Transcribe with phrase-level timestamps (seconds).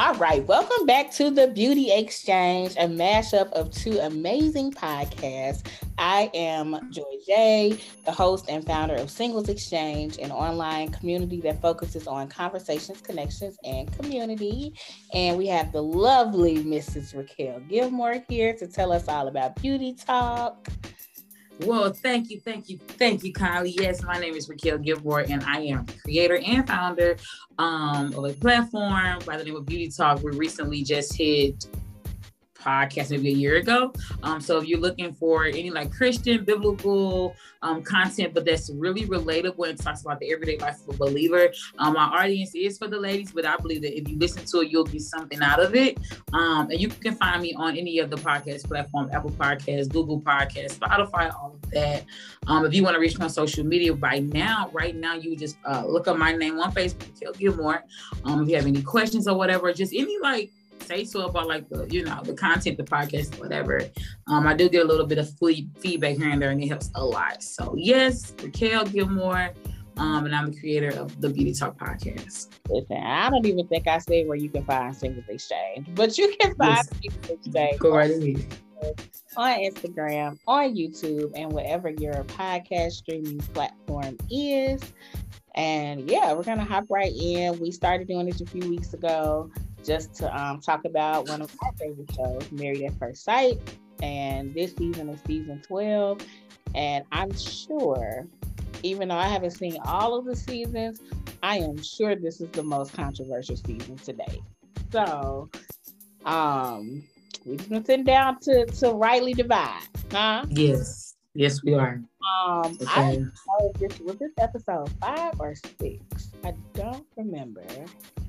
[0.00, 5.62] All right, welcome back to the Beauty Exchange, a mashup of two amazing podcasts.
[5.98, 11.60] I am Joy J, the host and founder of Singles Exchange, an online community that
[11.60, 14.72] focuses on conversations, connections, and community.
[15.12, 17.14] And we have the lovely Mrs.
[17.14, 20.66] Raquel Gilmore here to tell us all about beauty talk.
[21.66, 23.74] Well, thank you, thank you, thank you, Kylie.
[23.78, 27.16] Yes, my name is Raquel Gilmore, and I am creator and founder
[27.58, 30.22] um, of a platform by the name of Beauty Talk.
[30.22, 31.66] We recently just hit
[32.60, 33.92] podcast maybe a year ago.
[34.22, 39.06] Um, so if you're looking for any like Christian biblical um, content, but that's really
[39.06, 42.88] relatable and talks about the everyday life of a believer, um, my audience is for
[42.88, 45.60] the ladies, but I believe that if you listen to it, you'll get something out
[45.60, 45.98] of it.
[46.32, 50.20] Um, and you can find me on any of the podcast platforms, Apple Podcasts, Google
[50.20, 52.04] Podcasts, Spotify, all of that.
[52.46, 55.36] Um, if you want to reach me on social media right now, right now, you
[55.36, 57.84] just uh, look up my name on Facebook, Kill Gilmore.
[58.24, 60.50] Um, if you have any questions or whatever, just any like
[60.90, 63.82] say so about like the you know the content, the podcast, whatever.
[64.26, 66.90] Um, I do get a little bit of feedback here and there, and it helps
[66.94, 67.42] a lot.
[67.42, 69.50] So yes, Raquel Gilmore.
[69.96, 72.48] Um, and I'm the creator of the Beauty Talk podcast.
[72.70, 76.34] Listen, I don't even think I said where you can find Singles Exchange, but you
[76.40, 76.88] can find yes.
[77.02, 77.78] Singles Exchange.
[77.78, 78.46] Go right ahead
[79.36, 84.80] on Instagram, on YouTube, and whatever your podcast streaming platform is.
[85.54, 87.58] And yeah, we're gonna hop right in.
[87.58, 89.50] We started doing this a few weeks ago
[89.84, 93.58] just to um, talk about one of my favorite shows, Married at First Sight.
[94.02, 96.20] And this season is season 12.
[96.74, 98.26] And I'm sure,
[98.82, 101.00] even though I haven't seen all of the seasons,
[101.42, 104.40] I am sure this is the most controversial season today.
[104.92, 105.48] So,
[106.24, 107.02] um,
[107.44, 110.44] we just been sitting down to to rightly divide, huh?
[110.48, 112.02] Yes, yes, we are.
[112.20, 112.86] Um, okay.
[112.86, 116.30] I don't know if this was this episode five or six.
[116.44, 117.64] I don't remember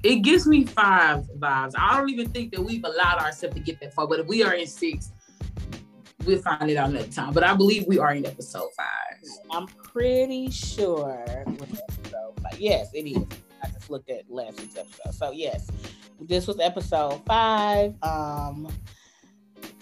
[0.03, 1.73] it gives me five vibes.
[1.78, 4.08] I don't even think that we've allowed ourselves to get that far.
[4.08, 5.11] But if we are in six,
[6.26, 7.33] we'll find it out another time.
[7.33, 9.30] But I believe we are in episode five.
[9.52, 12.60] I'm pretty sure with episode five.
[12.60, 13.23] Yes, it is.
[13.64, 15.14] I just looked at last week's episode.
[15.14, 15.70] So yes,
[16.20, 17.94] this was episode five.
[18.02, 18.67] Um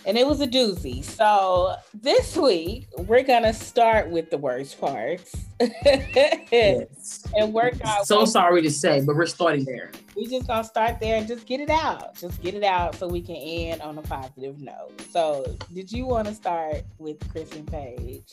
[0.06, 1.04] and it was a doozy.
[1.04, 7.24] So this week we're gonna start with the worst parts yes.
[7.36, 8.08] and work out.
[8.08, 9.92] So sorry to say, but we're starting there.
[10.16, 12.16] We're just gonna start there and just get it out.
[12.16, 15.02] Just get it out so we can end on a positive note.
[15.12, 18.24] So, did you want to start with Chris and Paige?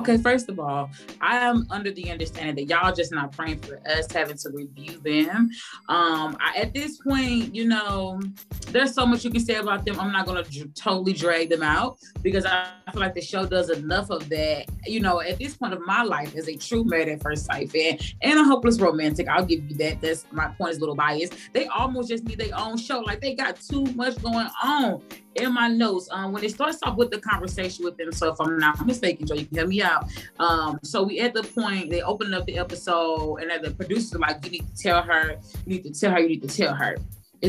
[0.00, 3.80] Okay, first of all, I am under the understanding that y'all just not praying for
[3.86, 5.50] us having to review them.
[5.88, 8.20] Um, I, at this point, you know,
[8.68, 10.00] there's so much you can say about them.
[10.00, 13.70] I'm not gonna dr- totally drag them out because I, feel like the show does
[13.70, 14.66] enough of that.
[14.86, 17.70] You know, at this point of my life as a true married at first sight
[17.70, 20.00] fan and a hopeless romantic, I'll give you that.
[20.00, 21.34] That's my point is a little biased.
[21.54, 23.00] They almost just need their own show.
[23.00, 25.02] Like they got too much going on
[25.36, 28.40] in my notes, um, when it starts off with the conversation with them, so if
[28.40, 30.04] I'm not mistaken, Joe, you can help me out.
[30.38, 34.18] Um, so we at the point they open up the episode, and the producers are
[34.18, 36.74] like, "You need to tell her, you need to tell her, you need to tell
[36.74, 36.96] her."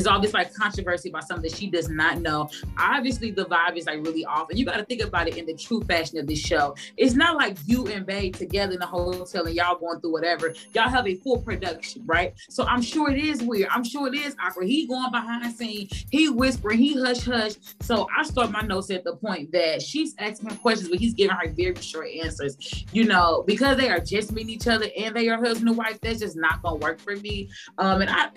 [0.08, 2.50] All this like controversy about something that she does not know.
[2.78, 5.46] Obviously, the vibe is like really off, and you got to think about it in
[5.46, 6.76] the true fashion of this show.
[6.98, 10.54] It's not like you and Babe together in the hotel and y'all going through whatever.
[10.74, 12.34] Y'all have a full production, right?
[12.50, 13.70] So I'm sure it is weird.
[13.70, 14.68] I'm sure it is awkward.
[14.68, 17.54] He going behind scene, he whispering, he hush hush.
[17.82, 21.14] So I start my notes at the point that she's asking him questions, but he's
[21.14, 22.86] giving her very short answers.
[22.92, 26.00] You know, because they are just meeting each other and they are husband and wife.
[26.02, 27.50] That's just not gonna work for me.
[27.78, 28.30] Um, and I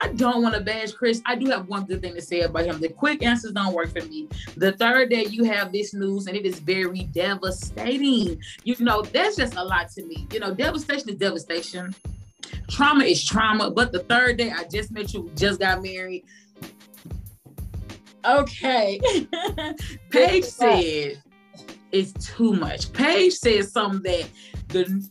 [0.00, 1.20] I don't want to bash Chris.
[1.26, 2.80] I do have one good thing to say about him.
[2.80, 4.28] The quick answers don't work for me.
[4.56, 8.40] The third day you have this news and it is very devastating.
[8.62, 10.28] You know, that's just a lot to me.
[10.32, 11.94] You know, devastation is devastation.
[12.68, 13.72] Trauma is trauma.
[13.72, 16.24] But the third day I just met you, just got married.
[18.24, 19.00] Okay.
[20.10, 21.22] Paige said
[21.90, 22.92] it's too much.
[22.92, 24.28] Paige said something that
[24.68, 25.08] the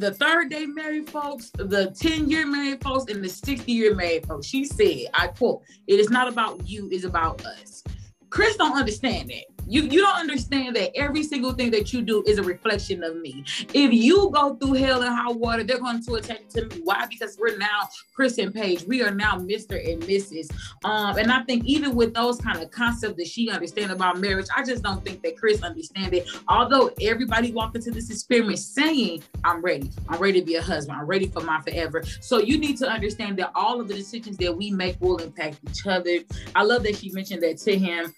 [0.00, 4.26] the third day married folks, the 10 year married folks, and the 60 year married
[4.26, 4.46] folks.
[4.46, 7.84] She said, I quote, it is not about you, it's about us.
[8.30, 9.44] Chris don't understand that.
[9.70, 13.16] You you don't understand that every single thing that you do is a reflection of
[13.16, 13.44] me.
[13.72, 16.80] If you go through hell and high water, they're going to attach to me.
[16.82, 17.06] Why?
[17.06, 18.82] Because we're now Chris and Paige.
[18.88, 19.78] We are now Mr.
[19.92, 20.50] and Mrs.
[20.84, 24.48] Um, and I think even with those kind of concepts that she understands about marriage,
[24.56, 26.28] I just don't think that Chris understands it.
[26.48, 29.88] Although everybody walked into this experiment saying, I'm ready.
[30.08, 30.98] I'm ready to be a husband.
[30.98, 32.02] I'm ready for my forever.
[32.20, 35.58] So you need to understand that all of the decisions that we make will impact
[35.70, 36.18] each other.
[36.56, 38.12] I love that she mentioned that to him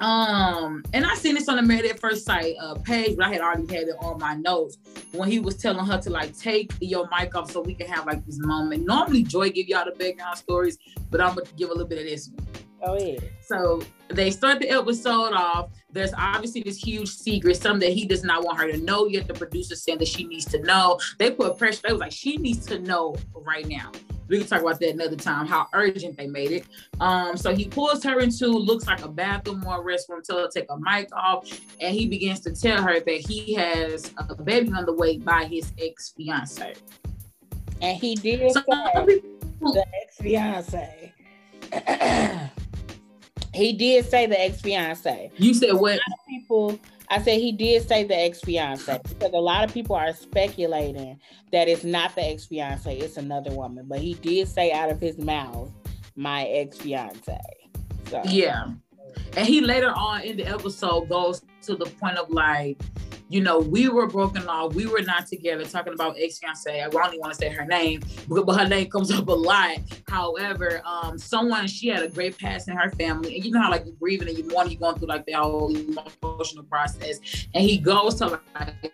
[0.00, 3.32] um, and I seen this on the Married at First Sight uh, page, but I
[3.32, 4.78] had already had it on my notes
[5.12, 8.06] when he was telling her to like take your mic off so we can have
[8.06, 8.84] like this moment.
[8.84, 10.78] Normally, Joy give y'all the background stories,
[11.10, 12.46] but I'm gonna give a little bit of this one.
[12.84, 13.20] Oh yeah.
[13.44, 15.70] So they start the episode off.
[15.92, 19.28] There's obviously this huge secret, something that he does not want her to know yet.
[19.28, 20.98] The producer saying that she needs to know.
[21.18, 21.82] They put pressure.
[21.84, 23.92] They was like, she needs to know right now.
[24.28, 26.64] We can talk about that another time, how urgent they made it.
[27.00, 30.48] Um, so he pulls her into looks like a bathroom or a restroom, tell her
[30.48, 31.48] to take a mic off,
[31.80, 35.44] and he begins to tell her that he has a baby on the way by
[35.44, 36.74] his ex-fiance.
[37.80, 39.20] And he did so say
[39.60, 41.12] the ex-fiance.
[43.54, 45.30] he did say the ex-fiance.
[45.36, 45.98] You said what?
[46.28, 46.78] people
[47.12, 51.20] I said he did say the ex fiance because a lot of people are speculating
[51.52, 53.84] that it's not the ex fiance, it's another woman.
[53.86, 55.70] But he did say out of his mouth,
[56.16, 57.38] my ex fiance.
[58.08, 58.70] So yeah,
[59.36, 62.80] and he later on in the episode goes to the point of like,
[63.32, 66.82] you know, we were broken off, we were not together, talking about ex fiance.
[66.82, 69.78] I even want to say her name, but, her name comes up a lot.
[70.06, 73.70] However, um, someone she had a great past in her family, and you know how
[73.70, 77.18] like you're grieving and you want you're going through like the whole emotional process,
[77.54, 78.92] and he goes to like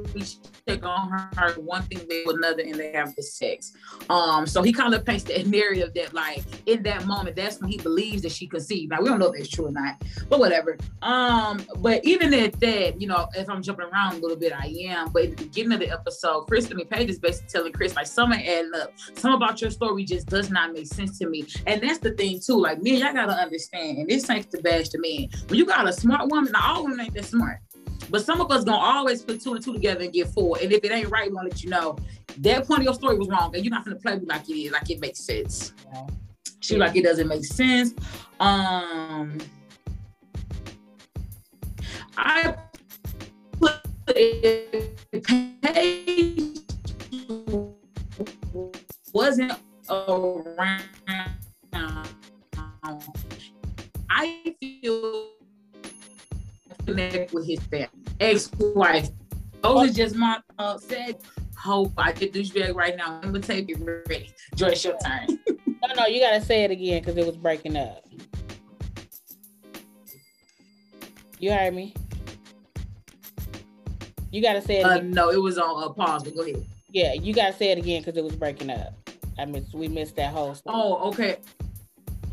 [0.00, 3.72] physically check on her, one thing with another, and they have the sex.
[4.08, 7.70] Um, so he kind of paints that narrative that like in that moment, that's when
[7.70, 8.90] he believes that she conceived.
[8.90, 10.78] Now we don't know if that's true or not, but whatever.
[11.02, 14.74] Um, but even at that, you know, if I'm jumping around a little bit, I
[14.88, 15.10] am.
[15.12, 18.40] But at the beginning of the episode, mean Paige is basically telling Chris like something
[18.40, 18.92] adding up.
[19.14, 21.44] Some about your story just does not make sense to me.
[21.66, 22.60] And that's the thing too.
[22.60, 25.28] Like me, I gotta understand, and this ain't the bash to men.
[25.48, 27.58] When you got a smart woman, all women ain't that smart.
[28.10, 30.58] But some of us gonna always put two and two together and get four.
[30.60, 31.96] And if it ain't right, we're gonna let you know
[32.38, 33.54] that point of your story was wrong.
[33.54, 35.72] And you're not gonna play me like it is, like it makes sense.
[35.92, 36.06] Yeah.
[36.60, 37.94] She like it doesn't make sense.
[38.40, 39.38] Um
[42.16, 42.54] I
[43.58, 43.80] put
[45.62, 46.58] Paige
[49.12, 49.52] wasn't
[49.90, 50.82] around.
[54.14, 55.31] I feel
[56.86, 57.88] connect with his family,
[58.20, 59.08] ex-wife.
[59.62, 61.18] Those are just my uh, said.
[61.56, 63.20] Hope I get douchebag right now.
[63.22, 64.32] I'm gonna take it ready.
[64.56, 65.38] Joyce, your turn.
[65.46, 68.04] no, no, you gotta say it again because it was breaking up.
[71.38, 71.94] You heard me?
[74.32, 74.84] You gotta say it.
[74.84, 76.24] Uh, no, it was on uh, pause.
[76.24, 76.66] But go ahead.
[76.90, 78.94] Yeah, you gotta say it again because it was breaking up.
[79.38, 80.54] I mean, we missed that whole.
[80.54, 80.74] Story.
[80.76, 81.36] Oh, okay.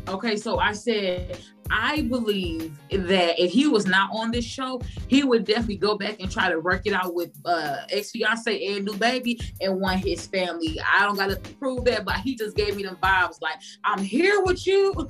[0.08, 1.38] Okay, so I said
[1.70, 6.20] I believe that if he was not on this show, he would definitely go back
[6.20, 10.04] and try to work it out with uh, ex fiance and new baby and want
[10.04, 10.78] his family.
[10.80, 14.42] I don't gotta prove that, but he just gave me them vibes like I'm here
[14.42, 15.08] with you,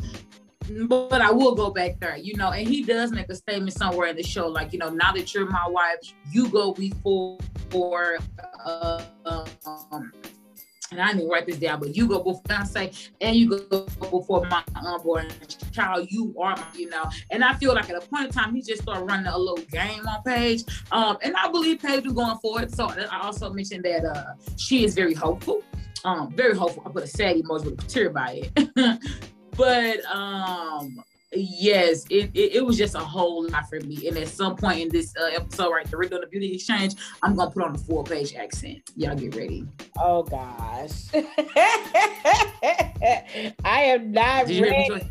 [0.86, 2.50] but I will go back there, you know.
[2.50, 5.34] And he does make a statement somewhere in the show, like you know, now that
[5.34, 5.98] you're my wife,
[6.30, 7.38] you go before
[7.70, 8.18] for
[8.64, 10.12] uh, um,
[10.90, 14.44] and I didn't write this down, but you go before fiance and you go before
[14.46, 15.28] my unborn
[15.72, 16.08] child.
[16.10, 17.04] You are you know.
[17.30, 19.64] And I feel like at a point in time, he just started running a little
[19.66, 20.64] game on Paige.
[20.90, 22.74] Um, and I believe Paige is going forward.
[22.74, 25.62] So I also mentioned that uh, she is very hopeful.
[26.04, 26.82] Um, very hopeful.
[26.86, 29.00] I put a sad emoji with a tear by it.
[29.56, 31.02] but um
[31.32, 34.08] yes, it, it, it, was just a whole lot for me.
[34.08, 36.94] And at some point in this uh, episode, right, the Rick on the Beauty Exchange,
[37.22, 38.90] I'm gonna put on a full Paige accent.
[38.96, 39.66] Y'all get ready.
[39.98, 41.08] Oh gosh,
[43.64, 45.10] I am not Did ready.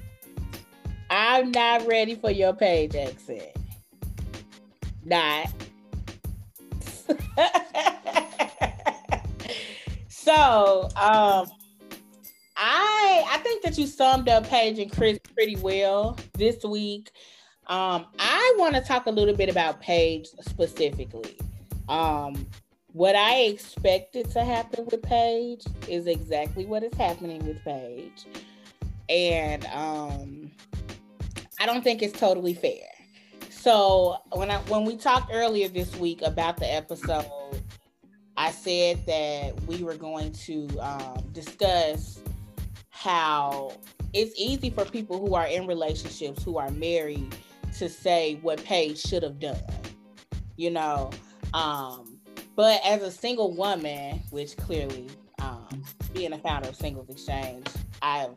[1.10, 3.56] I'm not ready for your Paige accent.
[5.06, 5.48] Not.
[10.08, 11.48] so, um,
[12.62, 17.10] I I think that you summed up Paige and Chris pretty well this week.
[17.68, 21.38] Um, I want to talk a little bit about Paige specifically.
[21.88, 22.46] Um,
[22.92, 28.26] what I expected to happen with Paige is exactly what is happening with Paige.
[29.08, 30.52] And um,
[31.62, 32.88] I don't think it's totally fair.
[33.50, 37.26] So when I when we talked earlier this week about the episode,
[38.36, 42.20] I said that we were going to um, discuss
[43.00, 43.72] how
[44.12, 47.34] it's easy for people who are in relationships who are married
[47.78, 49.56] to say what Paige should have done,
[50.58, 51.10] you know.
[51.54, 52.20] Um,
[52.58, 55.08] but as a single woman, which clearly,
[55.42, 55.82] um,
[56.14, 57.68] being a founder of Singles Exchange,
[58.02, 58.36] I've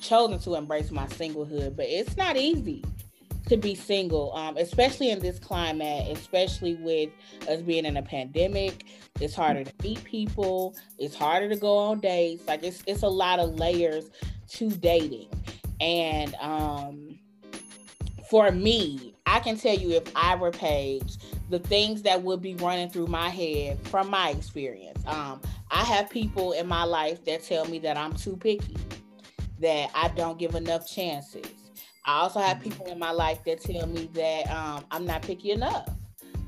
[0.00, 2.84] chosen to embrace my singlehood, but it's not easy
[3.46, 7.10] to be single, um, especially in this climate, especially with
[7.48, 8.86] us being in a pandemic.
[9.20, 10.74] It's harder to meet people.
[10.98, 12.46] It's harder to go on dates.
[12.46, 14.10] Like it's it's a lot of layers
[14.50, 15.28] to dating,
[15.80, 17.18] and um,
[18.30, 21.18] for me, I can tell you if I were Paige,
[21.50, 25.02] the things that would be running through my head from my experience.
[25.06, 28.76] Um, I have people in my life that tell me that I'm too picky,
[29.60, 31.46] that I don't give enough chances.
[32.04, 35.52] I also have people in my life that tell me that um, I'm not picky
[35.52, 35.88] enough,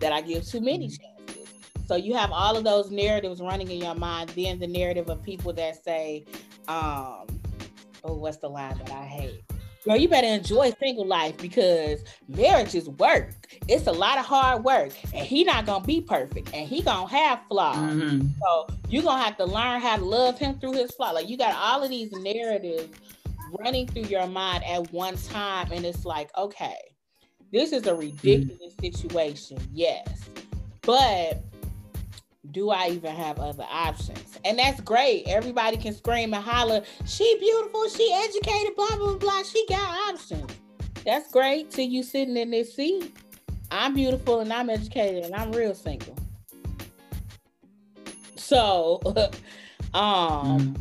[0.00, 1.30] that I give too many mm-hmm.
[1.30, 1.48] chances.
[1.86, 4.30] So you have all of those narratives running in your mind.
[4.30, 6.26] Then the narrative of people that say,
[6.68, 7.26] um,
[8.04, 9.44] "Oh, what's the line that I hate?"
[9.84, 13.34] Girl, you better enjoy single life because marriage is work.
[13.68, 17.08] It's a lot of hard work, and he not gonna be perfect, and he gonna
[17.08, 17.76] have flaws.
[17.76, 18.28] Mm-hmm.
[18.42, 21.14] So you gonna have to learn how to love him through his flaws.
[21.14, 22.88] Like you got all of these narratives
[23.58, 26.76] running through your mind at one time, and it's like, okay,
[27.52, 28.86] this is a ridiculous mm-hmm.
[28.86, 30.08] situation, yes,
[30.82, 31.42] but
[32.52, 34.38] do I even have other options?
[34.44, 35.24] And that's great.
[35.26, 39.42] Everybody can scream and holler, she beautiful, she educated, blah, blah, blah.
[39.42, 40.50] She got options.
[41.04, 43.16] That's great till you sitting in this seat.
[43.70, 46.16] I'm beautiful and I'm educated and I'm real single.
[48.36, 49.00] So
[49.94, 50.76] um mm.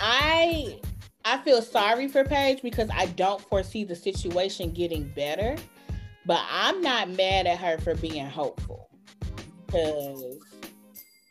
[0.00, 0.80] I
[1.24, 5.56] I feel sorry for Paige because I don't foresee the situation getting better,
[6.26, 8.88] but I'm not mad at her for being hopeful.
[9.66, 10.38] Because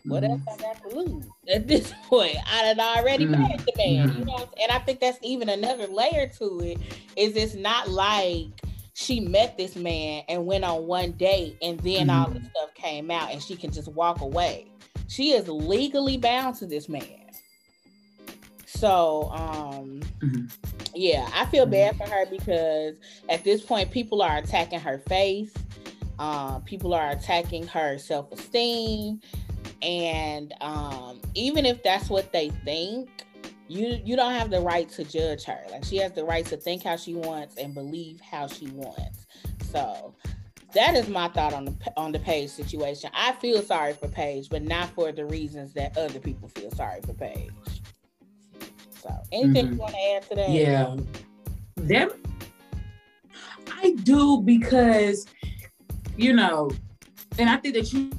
[0.06, 2.38] what else I got to lose at this point?
[2.48, 3.32] I had already mm.
[3.32, 4.20] married the man, mm.
[4.20, 4.50] you know.
[4.62, 6.78] And I think that's even another layer to it.
[7.16, 8.48] Is it's not like
[8.94, 12.14] she met this man and went on one date and then mm.
[12.14, 14.68] all this stuff came out and she can just walk away.
[15.08, 17.21] She is legally bound to this man.
[18.74, 20.46] So, um, mm-hmm.
[20.96, 22.96] yeah, I feel bad for her because
[23.30, 25.54] at this point, people are attacking her face.
[26.18, 29.20] Uh, people are attacking her self esteem
[29.82, 33.10] and um, even if that's what they think
[33.68, 35.60] you you don't have the right to judge her.
[35.72, 39.26] Like she has the right to think how she wants and believe how she wants.
[39.72, 40.14] So
[40.74, 43.10] that is my thought on the on the Paige situation.
[43.14, 47.02] I feel sorry for Paige but not for the reasons that other people feel sorry
[47.02, 47.52] for Paige
[49.02, 49.74] so anything mm-hmm.
[49.74, 50.96] you want to add to that yeah
[51.76, 52.12] them
[53.74, 55.26] i do because
[56.18, 56.70] you know
[57.38, 58.12] and i think that you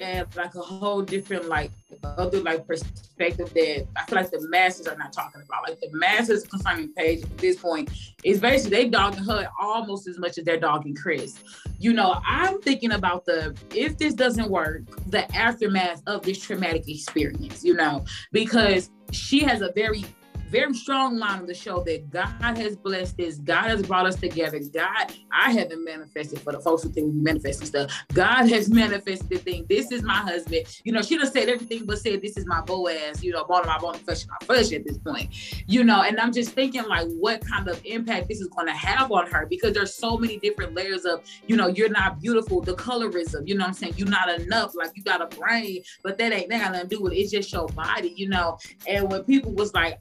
[0.00, 1.70] have like a whole different like
[2.04, 5.68] other like perspective that I feel like the masses are not talking about.
[5.68, 7.90] Like the masses concerning Paige at this point
[8.24, 11.38] is basically they dogging her almost as much as they're dogging Chris.
[11.78, 16.88] You know, I'm thinking about the if this doesn't work, the aftermath of this traumatic
[16.88, 20.04] experience, you know, because she has a very
[20.48, 23.38] very strong line of the show that God has blessed this.
[23.38, 24.58] God has brought us together.
[24.72, 28.04] God, I haven't manifested for the folks who think we manifesting stuff.
[28.12, 29.66] God has manifested the thing.
[29.68, 30.66] This is my husband.
[30.84, 33.60] You know, she done said everything but said this is my Boaz, you know, bone
[33.60, 35.30] of my bone, flesh my flesh at this point.
[35.66, 38.72] You know, and I'm just thinking like what kind of impact this is going to
[38.72, 42.60] have on her because there's so many different layers of, you know, you're not beautiful,
[42.60, 43.94] the colorism, you know I'm saying?
[43.96, 47.02] You're not enough, like you got a brain, but that ain't that nothing to do
[47.02, 47.16] with it.
[47.16, 48.58] It's just your body, you know.
[48.86, 50.00] And when people was like,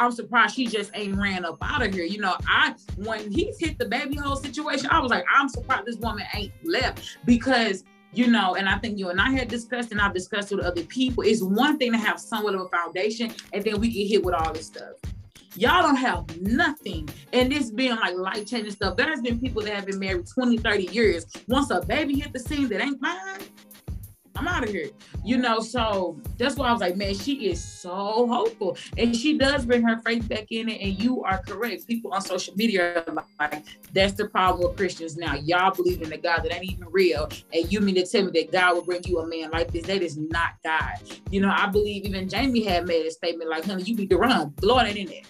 [0.00, 2.04] I'm surprised she just ain't ran up out of here.
[2.04, 5.84] You know, I when he's hit the baby hole situation, I was like, I'm surprised
[5.84, 9.92] this woman ain't left because you know, and I think you and I had discussed,
[9.92, 11.22] and I've discussed with other people.
[11.22, 14.34] It's one thing to have somewhat of a foundation, and then we get hit with
[14.34, 14.94] all this stuff.
[15.54, 17.08] Y'all don't have nothing.
[17.32, 18.96] And this being like life changing stuff.
[18.96, 21.26] There's been people that have been married 20, 30 years.
[21.46, 23.40] Once a baby hit the scene that ain't mine,
[24.36, 24.90] I'm out of here.
[25.24, 28.76] You know, so that's why I was like, man, she is so hopeful.
[28.96, 30.80] And she does bring her faith back in it.
[30.80, 31.86] And you are correct.
[31.86, 35.34] People on social media are like, that's the problem with Christians now.
[35.34, 37.28] Y'all believe in the God that ain't even real.
[37.52, 39.84] And you mean to tell me that God will bring you a man like this?
[39.86, 40.94] That is not God.
[41.30, 44.16] You know, I believe even Jamie had made a statement like, honey, you need to
[44.16, 44.54] run.
[44.56, 45.22] The Lord ain't in there.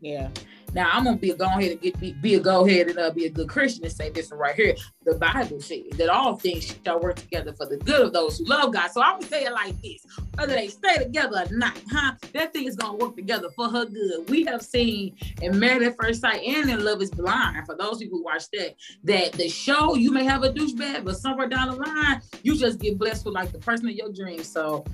[0.00, 0.28] Yeah.
[0.72, 2.98] Now I'm gonna be a go ahead and get be, be a go ahead and
[2.98, 4.74] uh, be a good Christian and say this right here.
[5.04, 8.44] The Bible says that all things shall work together for the good of those who
[8.44, 8.90] love God.
[8.90, 12.12] So I'm gonna say it like this: whether they stay together or not, huh?
[12.32, 14.28] That thing is gonna work together for her good.
[14.30, 17.66] We have seen in Married at First Sight and in Love Is Blind.
[17.66, 18.74] For those people who watch that,
[19.04, 22.78] that the show you may have a douchebag, but somewhere down the line you just
[22.78, 24.46] get blessed with like the person of your dreams.
[24.46, 24.84] So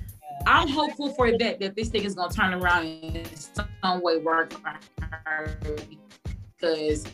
[0.45, 3.25] I'm hopeful for that that this thing is gonna turn around in
[3.83, 4.79] some way work for
[5.25, 5.59] her
[6.55, 7.05] because.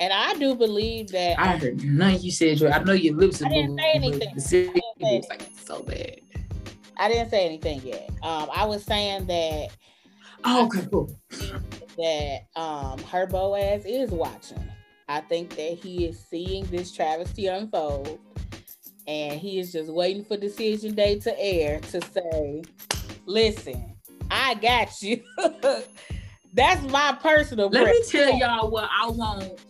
[0.00, 2.58] And I do believe that I heard none you said.
[2.58, 2.68] Joy.
[2.68, 3.46] I know your lips are.
[3.46, 4.34] I didn't say anything.
[4.34, 6.20] The was like so bad.
[6.96, 8.10] I didn't say anything yet.
[8.22, 9.68] Um, I was saying that.
[10.44, 11.16] Oh, okay, cool.
[11.96, 14.68] That um, her Boaz is watching.
[15.08, 18.18] I think that he is seeing this travesty unfold
[19.06, 22.62] and he is just waiting for decision day to air to say,
[23.26, 23.94] "Listen,
[24.30, 25.22] I got you.
[26.54, 27.68] That's my personal.
[27.68, 29.60] Let me tell y'all what I want.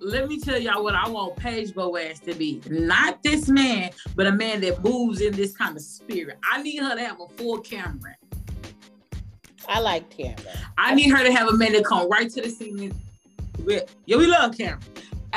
[0.00, 2.62] Let me tell y'all what I want Paige Boaz to be.
[2.68, 6.38] Not this man, but a man that moves in this kind of spirit.
[6.48, 8.14] I need her to have a full Cameron.
[9.68, 10.46] I like Cameron.
[10.78, 12.94] I need her to have a man that come right to the scene.
[13.64, 14.82] With, yeah, we love Cameron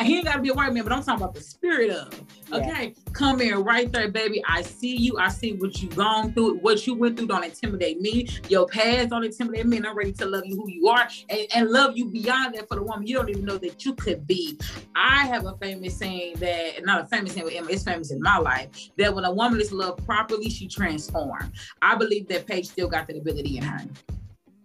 [0.03, 2.13] he ain't gotta be a white man, but I'm talking about the spirit of.
[2.51, 3.11] Okay, yeah.
[3.13, 4.41] come in right there, baby.
[4.47, 5.17] I see you.
[5.19, 6.57] I see what you gone through.
[6.59, 8.27] What you went through don't intimidate me.
[8.47, 9.77] Your past don't intimidate me.
[9.77, 12.67] And I'm ready to love you who you are and, and love you beyond that
[12.67, 14.57] for the woman you don't even know that you could be.
[14.95, 18.37] I have a famous saying that, not a famous saying Emma, it's famous in my
[18.37, 21.51] life, that when a woman is loved properly, she transforms.
[21.81, 23.81] I believe that Paige still got that ability in her.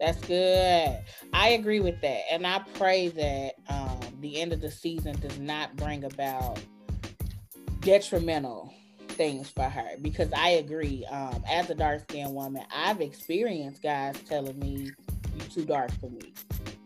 [0.00, 1.00] That's good.
[1.32, 2.22] I agree with that.
[2.30, 6.60] And I pray that um, the end of the season does not bring about
[7.80, 8.72] detrimental
[9.08, 11.04] things for her because I agree.
[11.10, 14.90] Um, as a dark skinned woman, I've experienced guys telling me,
[15.36, 16.32] You too dark for me.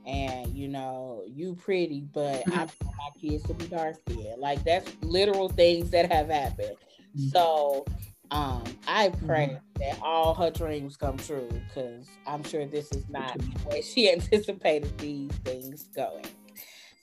[0.06, 4.40] And you know, you pretty, but I want my kids to be dark skinned.
[4.40, 6.76] Like that's literal things that have happened.
[7.16, 7.28] Mm-hmm.
[7.28, 7.84] So
[8.30, 9.80] um, I pray mm-hmm.
[9.80, 14.11] that all her dreams come true because I'm sure this is not the way she
[14.12, 16.26] anticipated these things going.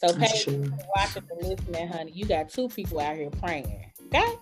[0.03, 0.48] So, Paige,
[0.96, 3.91] watching and listening, honey, you got two people out here praying.
[4.08, 4.34] Okay,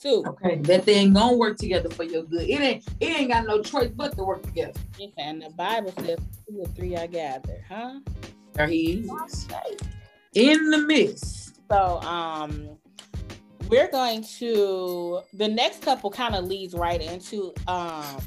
[0.00, 0.24] two.
[0.26, 2.42] Okay, that thing gonna work together for your good.
[2.42, 2.84] It ain't.
[3.00, 4.78] It ain't got no choice but to work together.
[5.16, 8.00] And the Bible says two or three are gathered, huh?
[8.54, 9.46] There he is.
[10.34, 11.60] In the midst.
[11.70, 12.76] So, um,
[13.68, 18.18] we're going to the next couple kind of leads right into um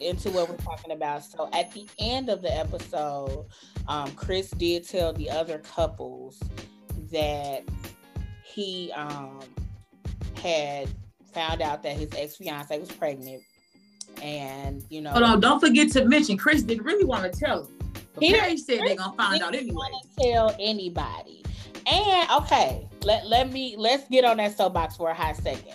[0.00, 1.24] into what we're talking about.
[1.24, 3.46] So at the end of the episode,
[3.88, 6.40] um, Chris did tell the other couples
[7.10, 7.62] that
[8.44, 9.40] he um,
[10.36, 10.88] had
[11.32, 13.42] found out that his ex fiance was pregnant,
[14.22, 15.10] and you know.
[15.10, 15.40] Hold on!
[15.40, 17.78] Don't forget to mention Chris didn't really want to tell him.
[18.14, 19.88] But he Perry said they're gonna find out anyway.
[20.18, 21.44] Tell anybody.
[21.86, 25.74] And okay, let, let me let's get on that soapbox for a hot second.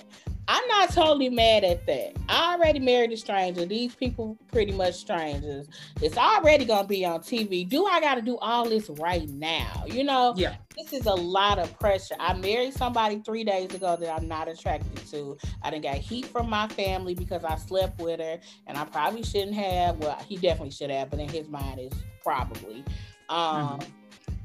[0.49, 2.13] I'm not totally mad at that.
[2.29, 3.65] I already married a stranger.
[3.65, 5.67] These people pretty much strangers.
[6.01, 7.67] It's already gonna be on TV.
[7.67, 9.83] Do I gotta do all this right now?
[9.87, 10.55] You know, yeah.
[10.77, 12.15] This is a lot of pressure.
[12.19, 15.37] I married somebody three days ago that I'm not attracted to.
[15.63, 19.23] I didn't got heat from my family because I slept with her, and I probably
[19.23, 19.97] shouldn't have.
[19.97, 21.91] Well, he definitely should have, but in his mind is
[22.23, 22.85] probably.
[23.27, 23.96] Um, mm-hmm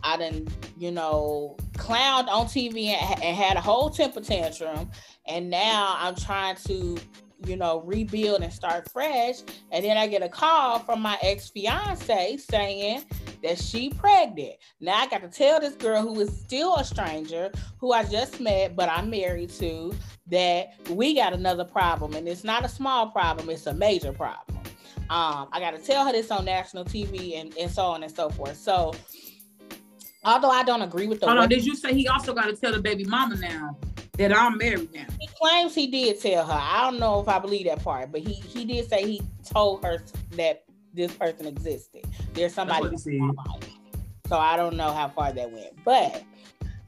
[0.04, 4.90] I done, you know, clowned on TV and, and had a whole temper tantrum.
[5.26, 6.98] And now I'm trying to,
[7.46, 9.36] you know, rebuild and start fresh.
[9.70, 13.04] And then I get a call from my ex fiance saying
[13.42, 14.54] that she pregnant.
[14.80, 18.40] Now I got to tell this girl who is still a stranger, who I just
[18.40, 19.94] met, but I'm married to,
[20.28, 22.14] that we got another problem.
[22.14, 24.58] And it's not a small problem, it's a major problem.
[25.10, 28.14] Um, I got to tell her this on national TV and, and so on and
[28.14, 28.56] so forth.
[28.56, 28.94] So
[30.24, 31.26] although I don't agree with the.
[31.26, 33.76] Hold on, did you say he also got to tell the baby mama now
[34.18, 35.06] that I'm married now?
[35.20, 36.58] He claims he did tell her.
[36.60, 39.84] I don't know if I believe that part, but he he did say he told
[39.84, 42.04] her that this person existed.
[42.34, 42.96] There's somebody.
[44.28, 46.22] So I don't know how far that went, but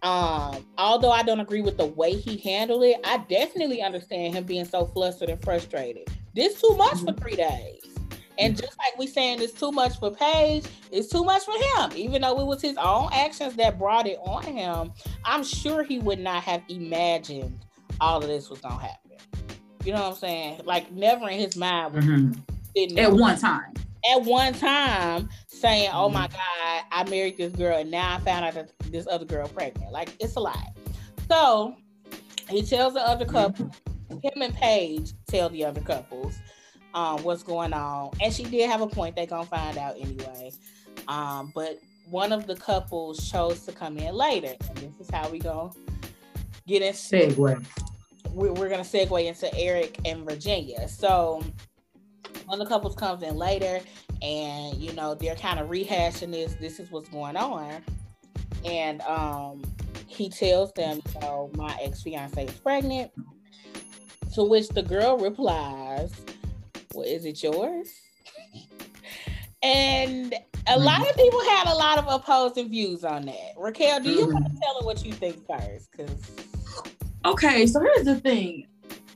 [0.05, 4.45] um, although I don't agree with the way he handled it, I definitely understand him
[4.45, 6.09] being so flustered and frustrated.
[6.35, 7.07] This too much mm-hmm.
[7.07, 7.94] for three days.
[8.39, 11.93] And just like we saying it's too much for Paige, it's too much for him.
[11.97, 14.93] Even though it was his own actions that brought it on him,
[15.25, 17.65] I'm sure he would not have imagined
[18.01, 19.13] all of this was gonna happen.
[19.85, 20.61] You know what I'm saying?
[20.65, 22.99] Like never in his mind mm-hmm.
[22.99, 23.75] at one time.
[24.13, 26.37] At one time, saying, "Oh my mm-hmm.
[26.37, 29.93] God, I married this girl, and now I found out that this other girl pregnant."
[29.93, 30.73] Like it's a lie.
[31.31, 31.75] So
[32.51, 34.19] he tells the other couple, mm-hmm.
[34.19, 36.37] him and Paige tell the other couples
[36.95, 38.11] um, what's going on.
[38.21, 39.17] And she did have a point.
[39.17, 40.53] They're gonna find out anyway.
[41.09, 41.79] Um, but
[42.09, 44.55] one of the couples chose to come in later.
[44.69, 45.71] And this is how we gonna
[46.67, 47.65] get in segue.
[48.31, 50.89] We're, we're gonna segue into Eric and Virginia.
[50.89, 51.43] So
[52.47, 53.81] one of the couples comes in later,
[54.23, 56.55] and you know they're kind of rehashing this.
[56.55, 57.83] This is what's going on,
[58.65, 59.63] and um,
[60.07, 63.11] he tells them, you know, my ex fiance is pregnant.
[64.35, 66.13] To which the girl replies,
[66.95, 67.89] well, is it yours?
[69.63, 70.35] and
[70.67, 73.55] a lot of people had a lot of opposing views on that.
[73.57, 74.33] Raquel, do you mm-hmm.
[74.33, 75.91] want to tell them what you think first?
[75.93, 76.31] Because
[77.25, 78.67] okay, so here's the thing.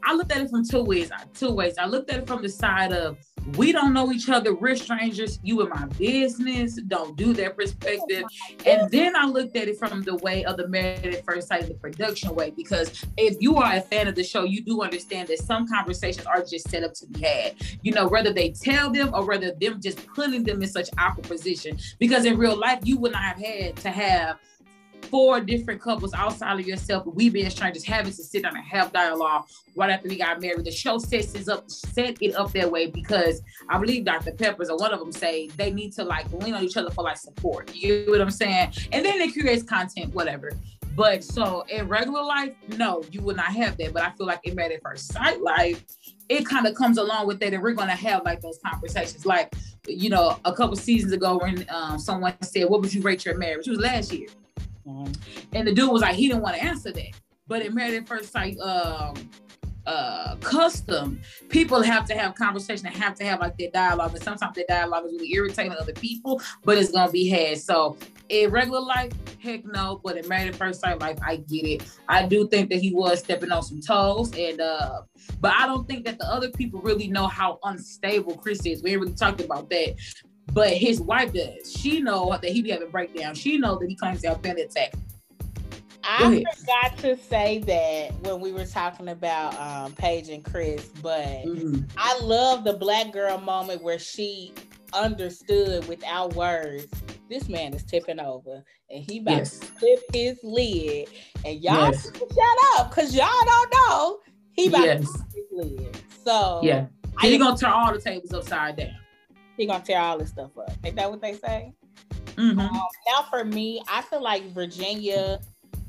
[0.04, 1.10] I looked at it from two ways.
[1.34, 1.76] Two ways.
[1.78, 3.18] I looked at it from the side of
[3.56, 4.54] we don't know each other.
[4.54, 5.38] We're strangers.
[5.42, 6.80] You in my business.
[6.86, 8.24] Don't do that perspective.
[8.66, 11.66] And then I looked at it from the way of the married at first sight,
[11.66, 15.28] the production way, because if you are a fan of the show, you do understand
[15.28, 17.54] that some conversations are just set up to be had.
[17.82, 21.26] You know, whether they tell them or whether them just putting them in such awkward
[21.26, 21.78] position.
[21.98, 24.38] Because in real life, you would not have had to have
[25.02, 28.92] four different couples outside of yourself, we being strangers having to sit down and have
[28.92, 30.64] dialogue right after we got married.
[30.64, 34.32] The show sets it up, set it up that way because I believe Dr.
[34.32, 37.04] Peppers or one of them say they need to like lean on each other for
[37.04, 37.74] like support.
[37.74, 38.72] You know what I'm saying?
[38.92, 40.52] And then it creates content, whatever.
[40.98, 43.92] But so in regular life, no, you would not have that.
[43.92, 45.84] But I feel like in Married at First Sight life,
[46.28, 49.24] it kind of comes along with that, and we're gonna have like those conversations.
[49.24, 49.54] Like,
[49.86, 53.38] you know, a couple seasons ago when um, someone said, "What would you rate your
[53.38, 54.26] marriage?" It was last year.
[54.88, 55.56] Mm-hmm.
[55.56, 57.12] And the dude was like, he didn't want to answer that.
[57.46, 59.14] But in Married at First Sight, um,
[59.88, 64.14] uh, custom, people have to have conversation and have to have like their dialogue.
[64.14, 67.58] And sometimes that dialogue is really irritating other people, but it's gonna be had.
[67.58, 67.96] So
[68.28, 70.00] in regular life, heck no.
[70.04, 71.90] But in married at first sight life, I get it.
[72.06, 75.02] I do think that he was stepping on some toes, and uh,
[75.40, 78.82] but I don't think that the other people really know how unstable Chris is.
[78.82, 79.94] We ain't really talked about that.
[80.52, 81.72] But his wife does.
[81.72, 83.38] She know that he be having breakdowns.
[83.38, 84.96] She know that he claims to have been attacked.
[86.04, 91.44] I forgot to say that when we were talking about um, Paige and Chris, but
[91.44, 91.82] mm-hmm.
[91.98, 94.54] I love the black girl moment where she
[94.94, 96.86] understood without words.
[97.28, 99.58] This man is tipping over, and he about yes.
[99.58, 101.08] to flip his lid,
[101.44, 102.10] and y'all yes.
[102.10, 104.18] shut up because y'all don't know
[104.52, 105.00] he about yes.
[105.00, 105.98] to flip his lid.
[106.24, 106.86] So yeah,
[107.20, 108.96] he gonna turn all the tables upside down
[109.58, 110.72] he gonna tear all this stuff up.
[110.84, 111.74] Ain't that what they say?
[112.36, 112.60] Mm-hmm.
[112.60, 115.40] Um, now for me, I feel like Virginia.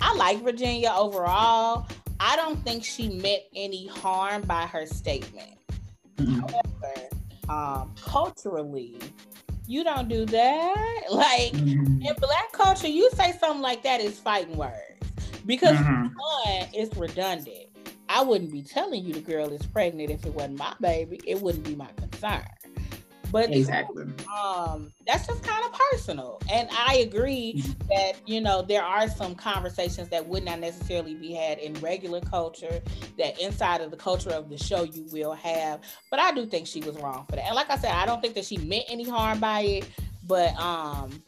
[0.02, 1.88] I like Virginia overall.
[2.20, 5.58] I don't think she meant any harm by her statement.
[6.18, 6.40] Mm-hmm.
[6.40, 7.10] However,
[7.50, 8.98] um, culturally,
[9.68, 10.76] you don't do that.
[11.12, 12.02] Like mm-hmm.
[12.04, 14.76] in black culture, you say something like that is fighting words
[15.46, 16.04] because mm-hmm.
[16.04, 17.66] one, it's redundant.
[18.08, 21.20] I wouldn't be telling you the girl is pregnant if it wasn't my baby.
[21.26, 22.46] It wouldn't be my concern.
[23.32, 24.06] But exactly.
[24.36, 26.42] Um, that's just kind of personal.
[26.52, 27.88] And I agree mm-hmm.
[27.90, 32.22] that, you know, there are some conversations that would not necessarily be had in regular
[32.22, 32.82] culture,
[33.18, 35.82] that inside of the culture of the show you will have.
[36.10, 37.46] But I do think she was wrong for that.
[37.46, 39.90] And like I said, I don't think that she meant any harm by it.
[40.26, 41.24] But um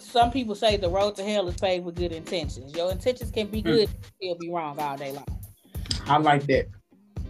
[0.00, 2.74] some people say the road to hell is paved with good intentions.
[2.74, 3.64] Your intentions can be mm.
[3.64, 4.04] good, mm.
[4.16, 5.26] still be wrong all day long.
[6.06, 6.68] I like that.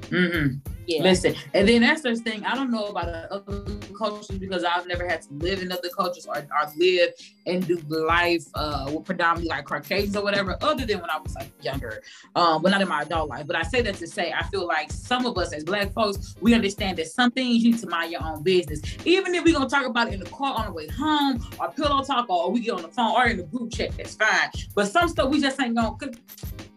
[0.02, 0.75] Mm-hmm.
[0.86, 1.02] Yeah.
[1.02, 2.44] Listen, and then that's the thing.
[2.44, 3.64] I don't know about other
[3.96, 7.10] cultures because I've never had to live in other cultures or, or live
[7.46, 11.34] and do life uh, with predominantly like Caucasians or whatever, other than when I was
[11.34, 12.02] like younger,
[12.36, 13.46] um, but not in my adult life.
[13.46, 16.36] But I say that to say I feel like some of us as Black folks,
[16.40, 18.80] we understand that some things you need to mind your own business.
[19.04, 21.70] Even if we're gonna talk about it in the car on the way home, or
[21.72, 24.50] pillow talk, or we get on the phone, or in the group chat, that's fine.
[24.74, 25.96] But some stuff we just ain't gonna.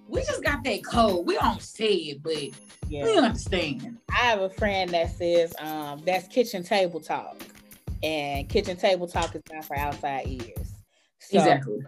[0.09, 1.25] We just got that code.
[1.25, 2.49] We don't say it, but
[2.89, 3.03] yeah.
[3.03, 3.97] We understand.
[4.11, 7.41] I have a friend that says um, that's kitchen table talk,
[8.01, 10.73] and kitchen table talk is not for outside ears.
[11.19, 11.79] So, exactly.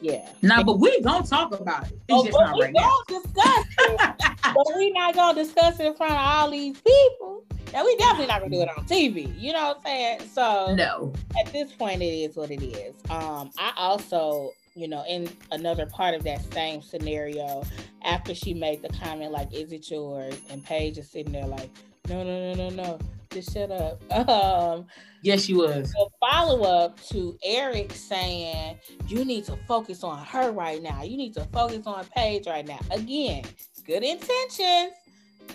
[0.00, 0.28] Yeah.
[0.42, 1.92] Now, but we gonna talk about it.
[1.92, 2.98] It's oh, just not we right now.
[3.08, 4.14] discuss it.
[4.42, 7.44] but we not gonna discuss it in front of all these people.
[7.72, 9.32] Now we definitely not gonna do it on TV.
[9.40, 10.20] You know what I'm saying?
[10.28, 11.14] So no.
[11.40, 12.94] At this point, it is what it is.
[13.08, 17.62] Um, I also you know, in another part of that same scenario,
[18.04, 21.70] after she made the comment like, "Is it yours?" and Paige is sitting there like,
[22.08, 22.98] "No, no, no, no, no,
[23.30, 24.86] just shut up." Um,
[25.22, 25.90] yes, she was.
[25.92, 31.02] The follow up to Eric saying, "You need to focus on her right now.
[31.02, 33.44] You need to focus on Paige right now." Again,
[33.84, 34.94] good intentions,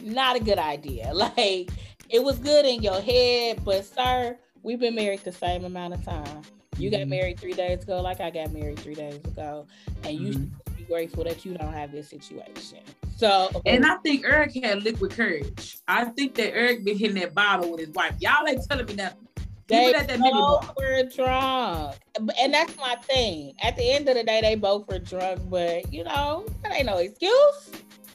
[0.02, 1.12] not a good idea.
[1.14, 1.70] Like
[2.10, 6.06] it was good in your head, but sir, we've been married the same amount of
[6.06, 6.42] time.
[6.78, 7.10] You got mm-hmm.
[7.10, 9.66] married three days ago, like I got married three days ago,
[10.04, 10.44] and you mm-hmm.
[10.68, 12.80] should be grateful that you don't have this situation.
[13.16, 15.80] So, and I think Eric had liquid courage.
[15.88, 18.13] I think that Eric been hitting that bottle with his wife.
[18.20, 19.28] Y'all ain't telling me nothing.
[19.68, 21.96] They both were drunk,
[22.40, 23.54] and that's my thing.
[23.62, 26.86] At the end of the day, they both were drunk, but you know that ain't
[26.86, 27.72] no excuse.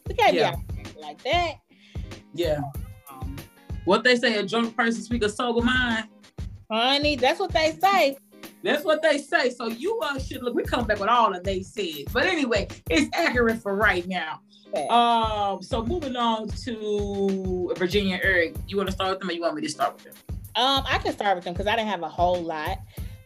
[0.09, 0.53] We can't yeah.
[0.53, 1.57] be out like that.
[2.33, 2.61] Yeah.
[3.11, 3.37] Um,
[3.85, 6.09] what they say, a drunk person speak a sober mind.
[6.71, 8.17] Honey, that's what they say.
[8.63, 9.51] That's what they say.
[9.51, 10.55] So you uh, should look.
[10.55, 14.41] We come back with all of they said, but anyway, it's accurate for right now.
[14.69, 14.87] Okay.
[14.89, 15.63] Um.
[15.63, 19.55] So moving on to Virginia Eric, you want to start with them, or you want
[19.55, 20.15] me to start with them?
[20.55, 22.79] Um, I can start with them because I didn't have a whole lot.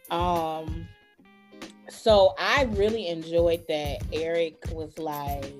[0.09, 0.87] Um,
[1.89, 5.53] so I really enjoyed that Eric was like,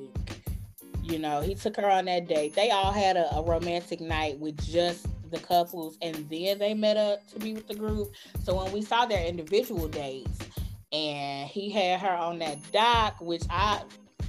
[1.04, 2.54] you know, he took her on that date.
[2.54, 6.98] They all had a, a romantic night with just the couples and then they met
[6.98, 8.13] up to be with the group.
[8.44, 10.40] So when we saw their individual dates
[10.92, 13.82] and he had her on that dock, which I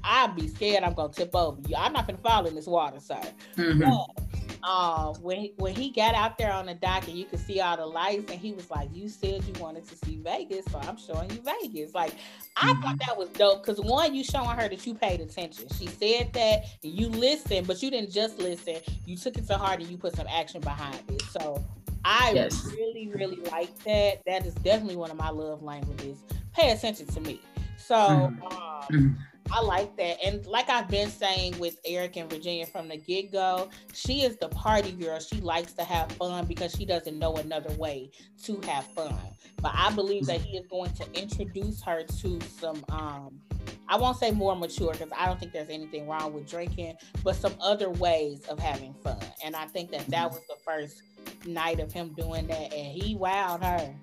[0.05, 1.75] I'd be scared I'm gonna tip over you.
[1.77, 3.21] I'm not gonna fall in this water, sir.
[3.57, 3.81] Mm-hmm.
[3.81, 4.28] But,
[4.63, 7.61] um, when he, when he got out there on the dock and you could see
[7.61, 10.79] all the lights, and he was like, "You said you wanted to see Vegas, so
[10.79, 12.15] I'm showing you Vegas." Like,
[12.57, 12.83] I mm-hmm.
[12.83, 15.67] thought that was dope because one, you showing her that you paid attention.
[15.79, 18.77] She said that and you listened, but you didn't just listen.
[19.07, 21.23] You took it to heart and you put some action behind it.
[21.31, 21.65] So
[22.05, 22.67] I yes.
[22.67, 24.23] really, really like that.
[24.27, 26.19] That is definitely one of my love languages.
[26.55, 27.41] Pay attention to me.
[27.77, 27.95] So.
[27.95, 28.43] Mm-hmm.
[28.45, 30.19] Um, mm-hmm I like that.
[30.25, 34.37] And like I've been saying with Eric and Virginia from the get go, she is
[34.37, 35.19] the party girl.
[35.21, 38.11] She likes to have fun because she doesn't know another way
[38.45, 39.15] to have fun.
[39.61, 43.41] But I believe that he is going to introduce her to some, um,
[43.89, 47.35] I won't say more mature because I don't think there's anything wrong with drinking, but
[47.35, 49.19] some other ways of having fun.
[49.45, 51.03] And I think that that was the first
[51.47, 52.73] night of him doing that.
[52.73, 53.95] And he wowed her.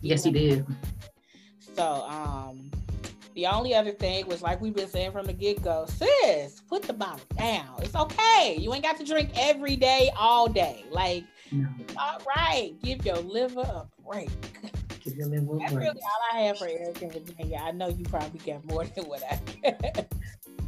[0.00, 0.66] Yes, he did.
[1.74, 2.70] So, um,
[3.34, 6.82] the only other thing was like we've been saying from the get go, sis, put
[6.82, 7.74] the bottle down.
[7.82, 8.56] It's okay.
[8.58, 10.84] You ain't got to drink every day, all day.
[10.90, 11.68] Like, no.
[11.98, 14.30] all right, give your liver a break.
[15.00, 15.60] Give your liver a break.
[15.60, 17.60] That's really all I have for Eric and Virginia.
[17.60, 19.40] I know you probably got more than what I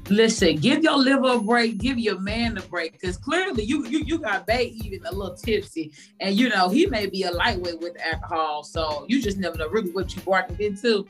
[0.09, 4.05] Listen, give your liver a break, give your man a break, because clearly you you
[4.07, 7.81] you got Bay even a little tipsy, and you know he may be a lightweight
[7.81, 11.07] with alcohol, so you just never know really what you barking into.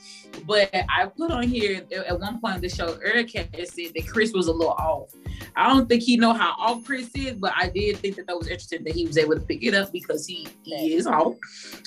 [0.46, 4.06] But I put on here at one point in the show, Eric had said that
[4.08, 5.12] Chris was a little off.
[5.56, 8.38] I don't think he know how off Chris is, but I did think that that
[8.38, 11.34] was interesting that he was able to pick it up because he, he is off.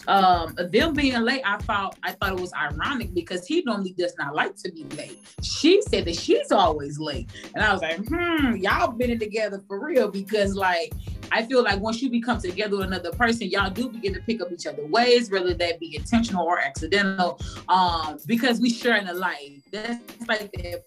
[0.08, 4.14] Um, them being late, I thought I thought it was ironic because he normally does
[4.20, 5.20] not like to be late.
[5.42, 9.84] She said that she's always late, and I was like, hmm, y'all been together for
[9.84, 10.94] real because like
[11.32, 14.42] I feel like once you become together with another person, y'all do begin to pick
[14.42, 17.40] up each other ways, whether that be intentional or accidental.
[17.68, 19.62] Um, because we share in a life.
[19.72, 20.82] That's like the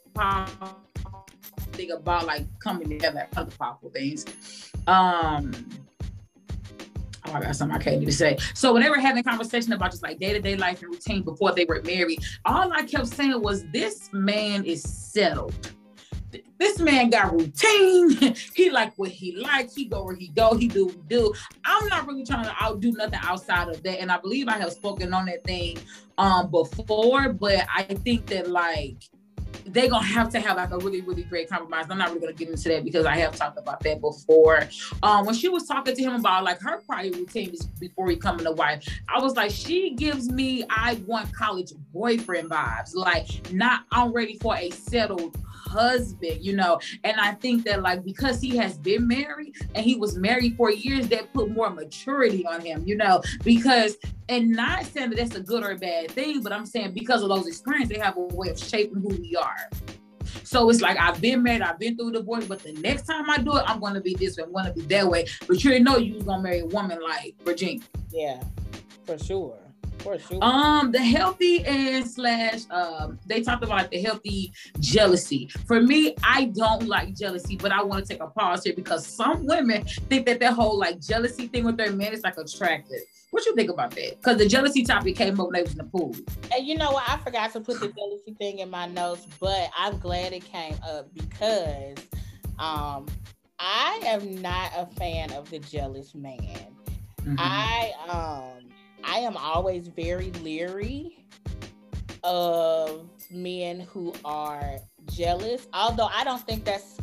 [1.73, 4.27] thing about like coming together, other powerful things.
[4.87, 5.53] Um,
[7.27, 8.37] oh, I got something I can't even say.
[8.55, 11.65] So when they were having conversation about just like day-to-day life and routine before they
[11.65, 15.73] were married, all I kept saying was this man is settled.
[16.59, 18.35] This man got routine.
[18.55, 19.75] he like what he likes.
[19.75, 20.55] He go where he go.
[20.55, 21.33] He do do.
[21.65, 24.01] I'm not really trying to outdo nothing outside of that.
[24.01, 25.79] And I believe I have spoken on that thing
[26.19, 28.97] um before, but I think that like
[29.67, 31.87] they're gonna have to have like a really, really great compromise.
[31.89, 34.69] I'm not really gonna get into that because I have talked about that before.
[35.03, 38.47] Um, when she was talking to him about like her prior routine before he becoming
[38.47, 42.95] a wife, I was like, she gives me I want college boyfriend vibes.
[42.95, 45.37] Like, not I'm ready for a settled
[45.73, 46.79] husband, you know.
[47.05, 50.71] And I think that like because he has been married and he was married for
[50.71, 53.97] years, that put more maturity on him, you know, because
[54.29, 57.23] and not saying that that's a good or a bad thing, but I'm saying because
[57.23, 59.69] of those experiences, they have a way of shaping who we are.
[60.45, 63.39] So it's like I've been married, I've been through divorce, but the next time I
[63.39, 65.27] do it, I'm gonna be this way, I'm gonna be that way.
[65.47, 67.83] But you didn't know you was gonna marry a woman like Virginia.
[68.11, 68.43] Yeah,
[69.05, 69.62] for sure.
[70.03, 70.39] For sure.
[70.43, 75.49] Um, the healthy and slash um, they talked about the healthy jealousy.
[75.67, 79.07] For me, I don't like jealousy, but I want to take a pause here because
[79.07, 83.01] some women think that that whole like jealousy thing with their man is like attractive.
[83.31, 84.17] What you think about that?
[84.17, 86.15] Because the jealousy topic came up when they was in the pool.
[86.55, 87.09] And you know what?
[87.09, 90.77] I forgot to put the jealousy thing in my notes, but I'm glad it came
[90.87, 91.97] up because
[92.59, 93.07] um,
[93.59, 96.77] I am not a fan of the jealous man.
[97.23, 97.37] Mm-hmm.
[97.39, 98.62] I um
[99.05, 101.27] I am always very leery
[102.25, 104.79] of men who are
[105.13, 105.67] jealous.
[105.73, 106.99] Although I don't think that's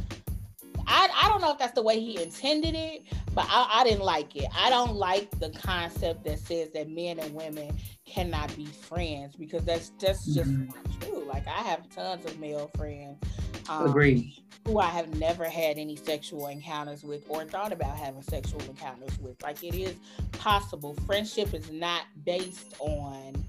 [0.89, 4.03] I, I don't know if that's the way he intended it, but I, I didn't
[4.03, 4.47] like it.
[4.57, 9.63] I don't like the concept that says that men and women cannot be friends because
[9.63, 10.65] that's that's just mm-hmm.
[10.65, 11.23] not true.
[11.25, 13.17] Like I have tons of male friends.
[13.69, 14.33] Um, Agreed.
[14.65, 19.17] Who I have never had any sexual encounters with or thought about having sexual encounters
[19.19, 19.41] with.
[19.43, 19.95] Like it is
[20.31, 20.95] possible.
[21.05, 23.45] Friendship is not based on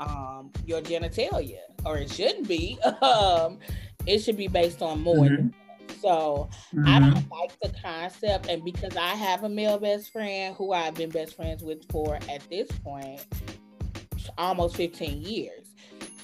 [0.00, 2.78] um, your genitalia, or it shouldn't be.
[3.02, 3.58] um,
[4.04, 5.46] it should be based on more mm-hmm.
[6.02, 6.86] So mm-hmm.
[6.86, 8.48] I don't like the concept.
[8.48, 12.16] And because I have a male best friend who I've been best friends with for
[12.28, 13.24] at this point
[14.36, 15.68] almost 15 years.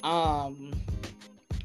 [0.03, 0.73] Um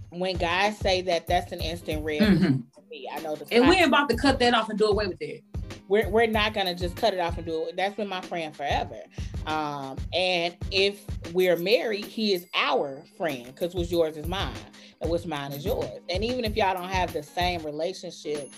[0.10, 2.60] when guys say that that's an instant red mm-hmm.
[2.94, 3.10] me.
[3.12, 5.22] I know the And we ain't about to cut that off and do away with
[5.22, 5.44] it.
[5.88, 7.76] We're, we're not gonna just cut it off and do it.
[7.76, 9.00] That's been my friend forever.
[9.48, 14.54] Um, and if we're married, he is our friend because what's yours is mine
[15.02, 16.00] and what's mine is yours.
[16.10, 18.50] And even if y'all don't have the same relationship,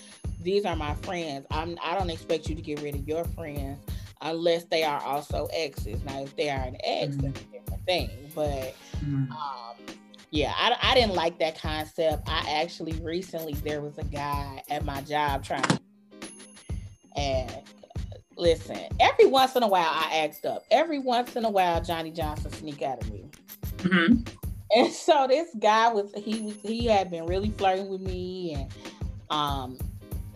[0.41, 1.45] these are my friends.
[1.51, 3.79] I'm I don't expect you to get rid of your friends
[4.21, 6.03] unless they are also exes.
[6.03, 7.27] Now, if they are an ex, mm-hmm.
[7.27, 8.09] that's a different thing.
[8.33, 9.31] But mm-hmm.
[9.31, 9.97] um,
[10.31, 12.27] yeah, I, I didn't like that concept.
[12.27, 15.79] I actually recently there was a guy at my job trying to,
[17.15, 17.61] and
[18.37, 20.65] listen, every once in a while I asked up.
[20.71, 23.29] Every once in a while Johnny Johnson sneak out of me.
[23.77, 24.21] Mm-hmm.
[24.75, 28.73] And so this guy was he was he had been really flirting with me and
[29.29, 29.77] um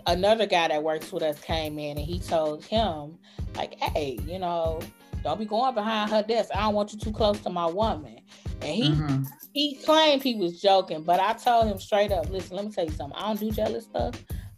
[0.07, 3.17] another guy that works with us came in and he told him
[3.55, 4.79] like, hey, you know,
[5.23, 6.49] don't be going behind her desk.
[6.53, 8.19] I don't want you too close to my woman.
[8.61, 9.23] And he mm-hmm.
[9.53, 12.85] he claimed he was joking, but I told him straight up, listen, let me tell
[12.85, 13.17] you something.
[13.17, 14.15] I don't do jealous stuff.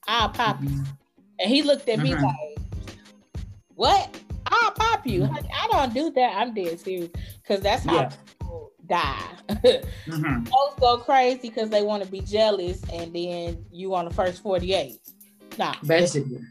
[0.08, 0.76] I'll pop mm-hmm.
[0.76, 0.84] you.
[1.40, 2.24] And he looked at me mm-hmm.
[2.24, 2.51] like,
[3.82, 4.16] what?
[4.46, 5.22] I'll pop you.
[5.22, 5.34] Mm-hmm.
[5.34, 6.38] Like, I don't do that.
[6.38, 7.10] I'm dead serious.
[7.48, 8.12] Cause that's how yeah.
[8.28, 9.26] people die.
[9.50, 10.44] mm-hmm.
[10.44, 14.44] Folks go crazy because they want to be jealous and then you on the first
[14.44, 15.00] 48.
[15.58, 15.74] Nah.
[15.84, 16.42] Basically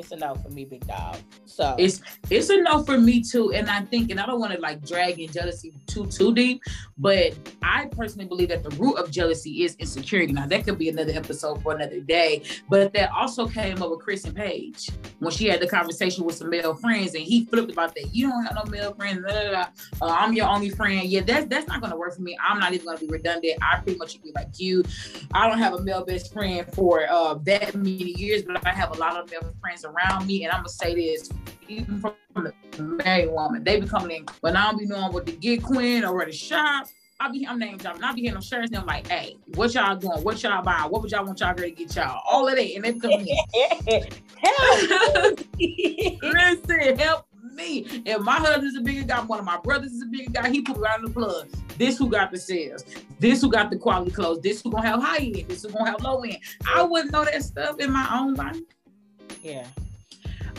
[0.00, 1.18] it's a no for me, big dog.
[1.44, 3.52] So it's it's a no for me too.
[3.52, 6.62] And I think, and I don't want to like drag in jealousy too too deep,
[6.98, 10.32] but I personally believe that the root of jealousy is insecurity.
[10.32, 12.42] Now that could be another episode for another day.
[12.68, 16.36] But that also came up with Chris and Paige when she had the conversation with
[16.36, 18.14] some male friends, and he flipped about that.
[18.14, 19.20] You don't have no male friends.
[19.20, 20.08] Blah, blah, blah.
[20.08, 21.06] Uh, I'm your only friend.
[21.06, 22.36] Yeah, that's that's not gonna work for me.
[22.42, 23.58] I'm not even gonna be redundant.
[23.62, 24.82] I pretty much be like you.
[25.32, 28.96] I don't have a male best friend for uh, that many years, but I have
[28.96, 31.30] a lot of male friends around me, and I'm gonna say this,
[31.68, 35.26] even from the married woman, they be coming in when I don't be knowing what
[35.26, 36.86] to get queen or where to shop.
[37.20, 38.02] I be I'm name dropping.
[38.02, 40.24] I be hearing them shirts and I'm like, hey, what y'all doing?
[40.24, 40.90] What y'all buying?
[40.90, 42.18] What would y'all want y'all girl to get y'all?
[42.26, 42.74] All of that.
[42.74, 43.26] And they come in.
[44.38, 45.40] help.
[46.22, 47.84] Listen, help me.
[48.06, 50.62] If my husband's a bigger guy, one of my brothers is a bigger guy, he
[50.62, 51.48] put around the plug.
[51.76, 52.84] This who got the sales.
[53.18, 54.40] This who got the quality clothes.
[54.40, 55.48] This who gonna have high end.
[55.48, 56.38] This who gonna have low end.
[56.66, 58.56] I wouldn't know that stuff in my own life.
[59.42, 59.66] Yeah.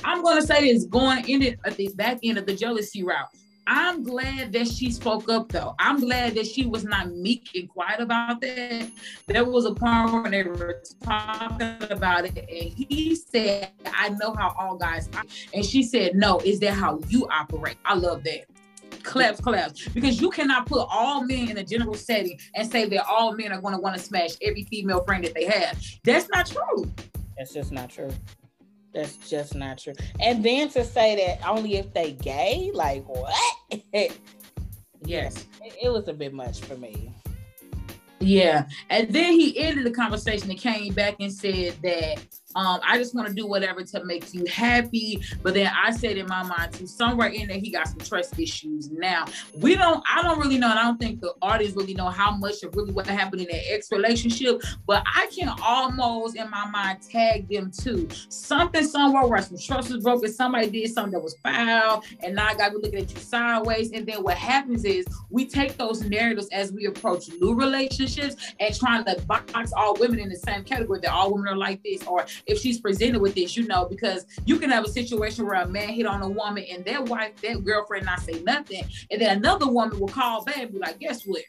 [0.04, 3.30] I'm gonna say this going in it at the back end of the jealousy route.
[3.68, 5.76] I'm glad that she spoke up though.
[5.80, 8.90] I'm glad that she was not meek and quiet about that.
[9.28, 14.34] There was a part when they were talking about it, and he said, I know
[14.34, 15.24] how all guys are.
[15.54, 17.78] And she said, No, is that how you operate?
[17.86, 18.46] I love that
[19.04, 19.88] claps, claps.
[19.90, 23.52] Because you cannot put all men in a general setting and say that all men
[23.52, 25.82] are going to want to smash every female friend that they have.
[26.04, 26.92] That's not true.
[27.38, 28.12] That's just not true.
[28.94, 29.94] That's just not true.
[30.20, 33.34] And then to say that only if they gay, like what?
[35.06, 37.14] yes, it, it was a bit much for me.
[38.20, 38.68] Yeah.
[38.90, 42.20] And then he ended the conversation and came back and said that
[42.56, 45.22] um, I just want to do whatever to make you happy.
[45.44, 48.38] But then I said in my mind too, somewhere in there, he got some trust
[48.40, 48.90] issues.
[48.92, 49.26] Now,
[49.60, 52.32] we don't, I don't really know, and I don't think the audience really know how
[52.32, 56.70] much of really what happened in that ex relationship, but I can almost in my
[56.70, 58.08] mind tag them too.
[58.30, 62.48] Something somewhere where some trust was broken, somebody did something that was foul, and now
[62.48, 63.92] I got to be looking at you sideways.
[63.92, 68.76] And then what happens is we take those narratives as we approach new relationships and
[68.76, 72.04] trying to box all women in the same category that all women are like this,
[72.04, 75.62] or if she's presented with this, you know, because you can have a situation where
[75.62, 79.22] a man hit on a woman and their wife, that girlfriend not say nothing, and
[79.22, 81.42] then another woman will call back and be like, guess what?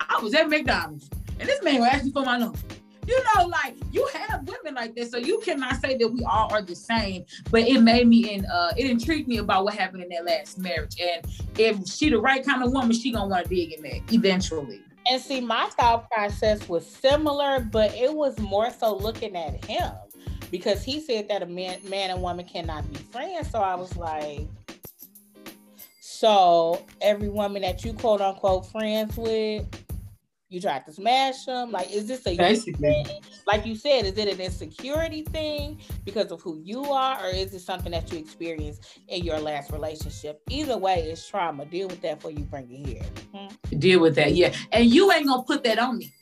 [0.00, 2.58] I was at McDonald's and this man will ask me for my number.
[3.06, 6.52] You know, like you have women like this, so you cannot say that we all
[6.52, 7.24] are the same.
[7.52, 10.58] But it made me and uh, it intrigued me about what happened in that last
[10.58, 10.96] marriage.
[11.00, 11.24] And
[11.56, 14.82] if she the right kind of woman, she gonna want to dig in that eventually.
[15.08, 19.92] And see, my thought process was similar, but it was more so looking at him
[20.50, 23.50] because he said that a man, man and woman cannot be friends.
[23.50, 24.46] So I was like,
[26.00, 29.66] so every woman that you quote unquote friends with,
[30.48, 31.72] you tried to smash them.
[31.72, 33.06] Like, is this a thing?
[33.46, 37.52] Like you said, is it an insecurity thing because of who you are, or is
[37.52, 40.40] it something that you experienced in your last relationship?
[40.48, 41.64] Either way, it's trauma.
[41.66, 43.02] Deal with that before you bring it here.
[43.34, 43.78] Hmm?
[43.78, 44.54] Deal with that, yeah.
[44.72, 46.12] And you ain't gonna put that on me.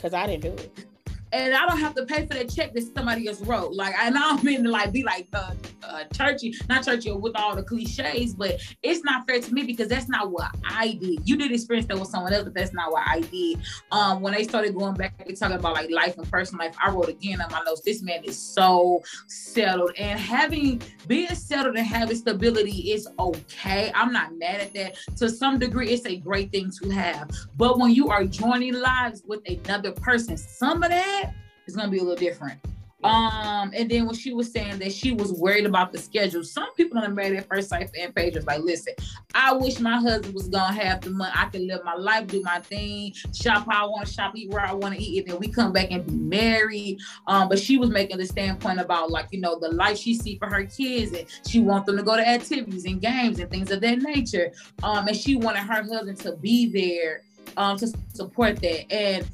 [0.00, 0.86] Cause I didn't do it
[1.32, 3.72] and I don't have to pay for that check that somebody else wrote.
[3.72, 7.32] Like, and I don't mean to like be like uh, uh, churchy, not churchy with
[7.36, 11.26] all the cliches, but it's not fair to me because that's not what I did.
[11.28, 13.58] You did experience that with someone else, but that's not what I did.
[13.90, 16.90] Um, when they started going back and talking about like life and personal life, I
[16.90, 17.80] wrote again on my notes.
[17.80, 23.90] This man is so settled, and having being settled and having stability is okay.
[23.94, 24.96] I'm not mad at that.
[25.16, 27.30] To some degree, it's a great thing to have.
[27.56, 31.21] But when you are joining lives with another person, some of that
[31.66, 32.60] it's gonna be a little different.
[33.04, 36.72] Um, and then when she was saying that she was worried about the schedule, some
[36.74, 38.94] people on the Married at First Sight fan page was like, listen,
[39.34, 41.32] I wish my husband was gonna have the money.
[41.34, 44.50] I could live my life, do my thing, shop how I want to shop, eat
[44.50, 47.00] where I want to eat, and then we come back and be married.
[47.26, 50.38] Um, but she was making the standpoint about like, you know, the life she see
[50.38, 53.70] for her kids, and she want them to go to activities and games and things
[53.70, 54.52] of that nature.
[54.82, 57.22] Um, and she wanted her husband to be there
[57.56, 58.92] um, to support that.
[58.92, 59.26] And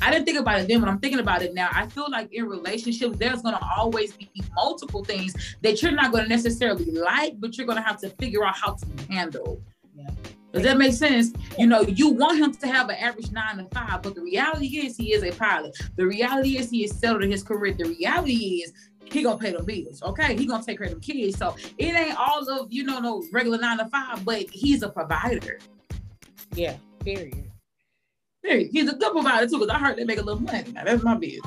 [0.00, 1.68] I didn't think about it then, but I'm thinking about it now.
[1.72, 6.12] I feel like in relationships, there's going to always be multiple things that you're not
[6.12, 9.60] going to necessarily like, but you're going to have to figure out how to handle.
[9.94, 10.10] Yeah.
[10.52, 11.32] Does that make sense?
[11.58, 14.78] You know, you want him to have an average nine to five, but the reality
[14.78, 15.76] is he is a pilot.
[15.96, 17.74] The reality is he is settled in his career.
[17.74, 18.72] The reality is
[19.04, 20.02] he gonna pay the bills.
[20.02, 21.36] Okay, he gonna take care of the kids.
[21.36, 24.88] So it ain't all of you know no regular nine to five, but he's a
[24.88, 25.58] provider.
[26.54, 26.76] Yeah.
[28.42, 28.70] Period.
[28.72, 30.64] He's a good provider too, because I heard they make a little money.
[30.72, 31.44] Now that's my business.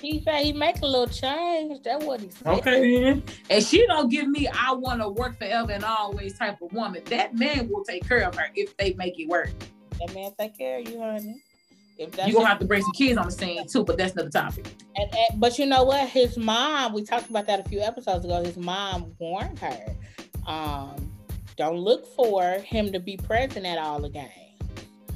[0.00, 1.82] he said he make a little change.
[1.84, 2.58] That what he said.
[2.58, 3.22] Okay, then.
[3.48, 7.02] And she don't give me I want to work forever and always type of woman.
[7.06, 9.50] That man will take care of her if they make it work.
[9.98, 11.42] That man take care of you, honey.
[11.98, 14.12] If that's You're gonna have to bring some kids on the scene too, but that's
[14.14, 14.66] another topic.
[14.96, 16.08] And, and, but you know what?
[16.08, 18.42] His mom, we talked about that a few episodes ago.
[18.42, 19.96] His mom warned her,
[20.46, 21.12] um,
[21.56, 24.49] don't look for him to be present at all the games.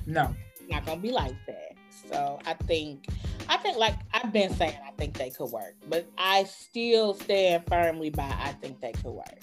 [0.06, 0.34] No
[0.70, 1.72] not gonna be like that.
[2.10, 3.06] So I think,
[3.48, 7.64] I think like I've been saying, I think they could work, but I still stand
[7.68, 9.40] firmly by I think they could work.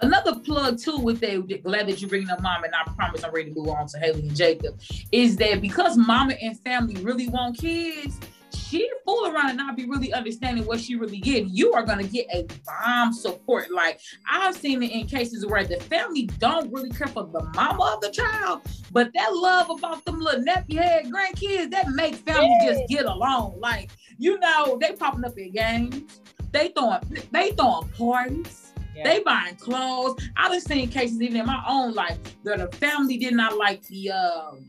[0.00, 3.32] Another plug too with that, glad that you bring up mom, and I promise I'm
[3.32, 4.78] ready to move on to Haley and Jacob,
[5.12, 8.18] is that because mama and family really want kids,
[8.54, 12.04] she fool around and not be really understanding what she really get, you are gonna
[12.04, 13.70] get a bomb support.
[13.70, 17.94] Like I've seen it in cases where the family don't really care for the mama
[17.94, 22.56] of the child, but that love about them little nephew head grandkids that make family
[22.62, 22.72] yeah.
[22.72, 23.58] just get along.
[23.58, 26.20] Like you know, they popping up in games,
[26.52, 28.66] they throwing they throwing parties.
[28.94, 29.04] Yeah.
[29.04, 30.20] They buying clothes.
[30.36, 34.10] I've seen cases even in my own life that the family did not like the
[34.10, 34.66] um,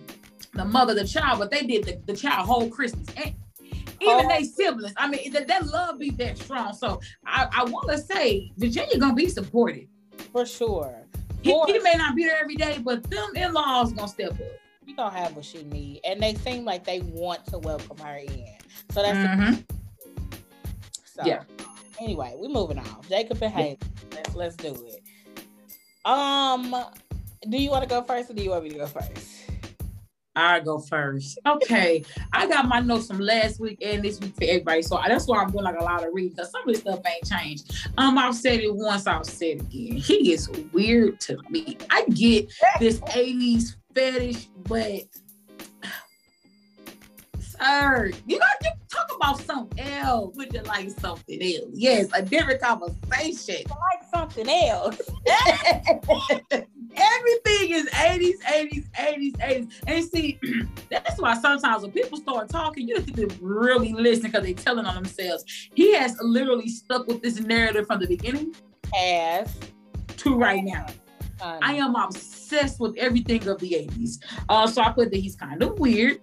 [0.54, 3.08] the mother the child, but they did the, the child whole Christmas.
[3.18, 3.34] And
[4.02, 4.30] even oh.
[4.30, 4.94] they siblings.
[4.98, 6.74] I mean, that, that love be that strong.
[6.74, 9.88] So I, I want to say Virginia gonna be supported
[10.32, 10.96] for sure.
[11.42, 14.40] He, he, may not be there every day, but them in-laws gonna step up.
[14.86, 18.18] She gonna have what she need, and they seem like they want to welcome her
[18.18, 18.46] in.
[18.92, 19.62] So that's mm-hmm.
[21.06, 21.24] so.
[21.26, 21.44] Yeah.
[22.00, 23.02] Anyway, we moving on.
[23.08, 23.78] Jacob and Haley.
[23.80, 24.18] Yeah.
[24.18, 25.02] Let's let's do it.
[26.06, 26.76] Um,
[27.50, 29.31] do you want to go first, or do you want me to go first?
[30.36, 31.40] I go first.
[31.46, 35.28] Okay, I got my notes from last week and this week for everybody, so that's
[35.28, 37.90] why I'm doing like a lot of reading because some of this stuff ain't changed.
[37.98, 39.98] Um, I've said it once, I'll say it again.
[39.98, 41.78] He is weird to me.
[41.90, 45.02] I get this '80s fetish, but
[47.40, 50.36] sir, you know, you talk about something else.
[50.36, 51.72] Would you like something else?
[51.74, 53.66] Yes, a different conversation.
[53.70, 55.02] I like something else.
[56.96, 59.72] Everything is 80s, 80s, 80s, 80s.
[59.88, 60.40] And see,
[60.90, 64.86] that's why sometimes when people start talking, you have to really listen because they're telling
[64.86, 65.70] on themselves.
[65.74, 68.56] He has literally stuck with this narrative from the beginning.
[68.98, 69.56] As
[70.18, 70.86] to right now.
[71.42, 74.20] Um, I am obsessed with everything of the 80s.
[74.50, 76.20] Uh, so I put that he's kind of weird.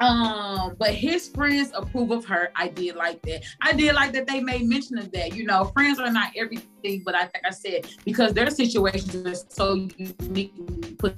[0.00, 2.50] Um, but his friends approve of her.
[2.54, 3.44] I did like that.
[3.62, 5.34] I did like that they made mention of that.
[5.34, 9.46] You know, friends are not everything, but I think I said because their situations are
[9.48, 11.16] so uniquely put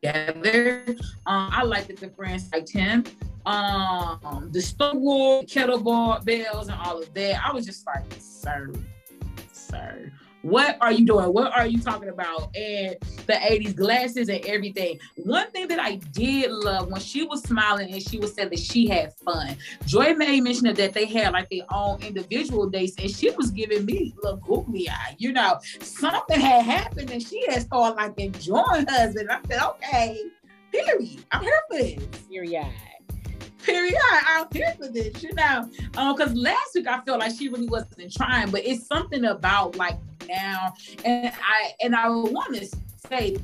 [0.00, 0.84] together.
[1.26, 3.04] Um, I like that the friends liked him.
[3.46, 7.42] Um, the Stonewall, kettlebell bells, and all of that.
[7.44, 8.72] I was just like, sir,
[9.52, 11.26] sir what are you doing?
[11.26, 12.54] What are you talking about?
[12.56, 14.98] And the 80s glasses and everything.
[15.16, 18.58] One thing that I did love when she was smiling and she was saying that
[18.58, 19.56] she had fun.
[19.86, 23.84] Joy made mention that they had like their own individual dates and she was giving
[23.84, 25.14] me little googly eye.
[25.18, 29.14] You know, something had happened and she had started like enjoying us.
[29.16, 30.22] And I said, okay,
[30.72, 31.24] period.
[31.32, 32.02] I'm here for this.
[32.28, 32.66] Period
[33.62, 33.96] period.
[34.26, 35.68] I'm here for this, you know.
[35.96, 39.76] Um, because last week I felt like she really wasn't trying, but it's something about
[39.76, 39.98] like
[40.28, 42.66] now, and I and I want to
[43.08, 43.36] say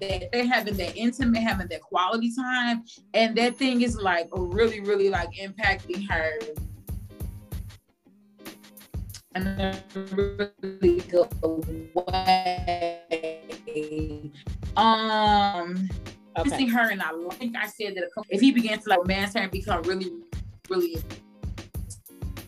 [0.00, 4.80] that they're having that intimate, having that quality time, and that thing is like really,
[4.80, 6.32] really like impacting her
[9.36, 11.28] in a really good
[11.94, 13.00] way.
[14.76, 15.88] Um
[16.38, 16.56] okay.
[16.56, 19.40] see her, and I think I said that if he began to like romance her
[19.40, 20.12] and become really,
[20.68, 20.96] really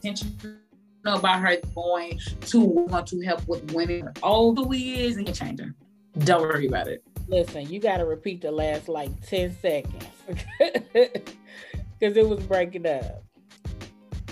[0.03, 0.63] intentional
[1.05, 5.61] about her going to want to help with women, all who he is, and change
[5.61, 5.75] her.
[6.19, 7.03] Don't worry about it.
[7.29, 10.05] Listen, you got to repeat the last like 10 seconds
[10.93, 13.23] because it was breaking up.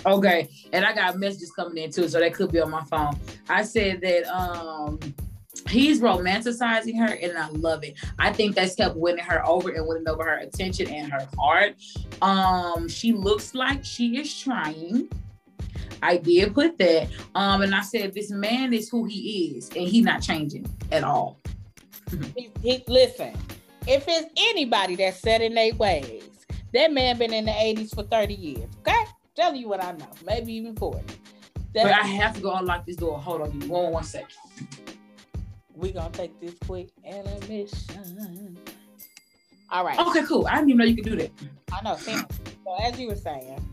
[0.05, 3.15] Okay, and I got messages coming in too, so that could be on my phone.
[3.49, 4.99] I said that um
[5.67, 7.95] he's romanticizing her and I love it.
[8.19, 11.75] I think that's kept winning her over and winning over her attention and her heart.
[12.21, 15.09] Um, she looks like she is trying.
[16.03, 17.09] I did put that.
[17.35, 21.03] Um, and I said this man is who he is, and he's not changing at
[21.03, 21.39] all.
[22.35, 23.33] he, he, listen,
[23.87, 26.23] if it's anybody that's set in their ways,
[26.73, 28.69] that man been in the 80s for 30 years.
[28.79, 29.05] Okay?
[29.35, 30.99] Tell you what I know, maybe even 40.
[31.73, 33.17] That, but I have to go unlock this door.
[33.17, 34.35] Hold on, you one one second.
[35.81, 38.55] We gonna take this quick intermission.
[39.71, 39.97] All right.
[39.97, 40.45] Okay, cool.
[40.45, 41.31] I didn't even know you could do that.
[41.73, 41.97] I know.
[41.97, 42.23] So
[42.83, 43.67] as you were saying.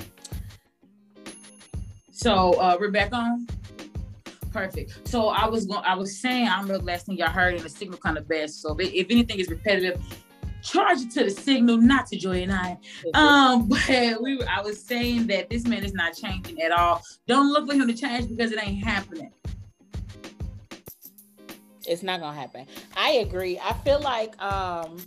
[2.11, 3.47] So uh we're back on.
[4.51, 5.07] Perfect.
[5.07, 5.85] So I was going.
[5.85, 8.49] I was saying I'm the last thing y'all heard, and the signal kind of bad.
[8.49, 10.01] So if, if anything is repetitive,
[10.63, 12.79] charge it to the signal, not to Joy and I.
[13.13, 14.43] Um, but we.
[14.45, 17.03] I was saying that this man is not changing at all.
[17.27, 19.31] Don't look for him to change because it ain't happening.
[21.89, 22.67] It's not gonna happen.
[22.97, 23.59] I agree.
[23.59, 24.99] I feel like um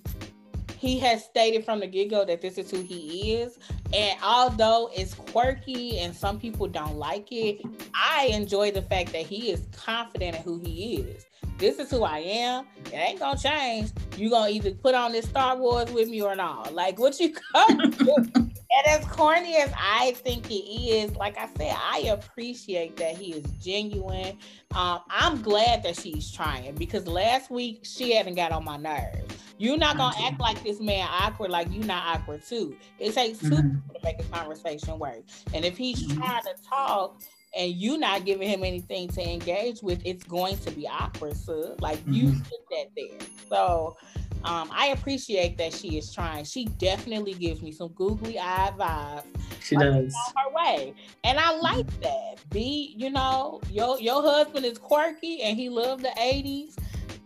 [0.78, 3.60] he has stated from the get-go that this is who he is.
[3.94, 7.62] And although it's quirky and some people don't like it,
[7.94, 11.28] I enjoy the fact that he is confident in who he is.
[11.58, 12.66] This is who I am.
[12.86, 13.92] It ain't gonna change.
[14.18, 16.74] You gonna either put on this Star Wars with me or not.
[16.74, 17.92] Like what you come
[18.74, 23.34] And as corny as I think he is, like I said, I appreciate that he
[23.34, 24.38] is genuine.
[24.74, 29.36] Um, I'm glad that she's trying because last week she hadn't got on my nerves.
[29.58, 32.76] You're not gonna act like this man awkward, like you're not awkward too.
[32.98, 33.56] It takes 2 mm-hmm.
[33.56, 35.22] people to make a conversation work.
[35.54, 36.20] And if he's mm-hmm.
[36.20, 37.22] trying to talk
[37.56, 41.76] and you not giving him anything to engage with, it's going to be awkward, so
[41.80, 42.14] like mm-hmm.
[42.14, 43.28] you put that there.
[43.50, 43.98] So
[44.44, 46.46] um, I appreciate that she is trying.
[46.46, 49.24] She definitely gives me some googly eye vibes.
[49.62, 50.16] She does.
[50.36, 50.94] her way.
[51.24, 52.38] And I like that.
[52.50, 56.76] Be, you know, your your husband is quirky and he loved the 80s.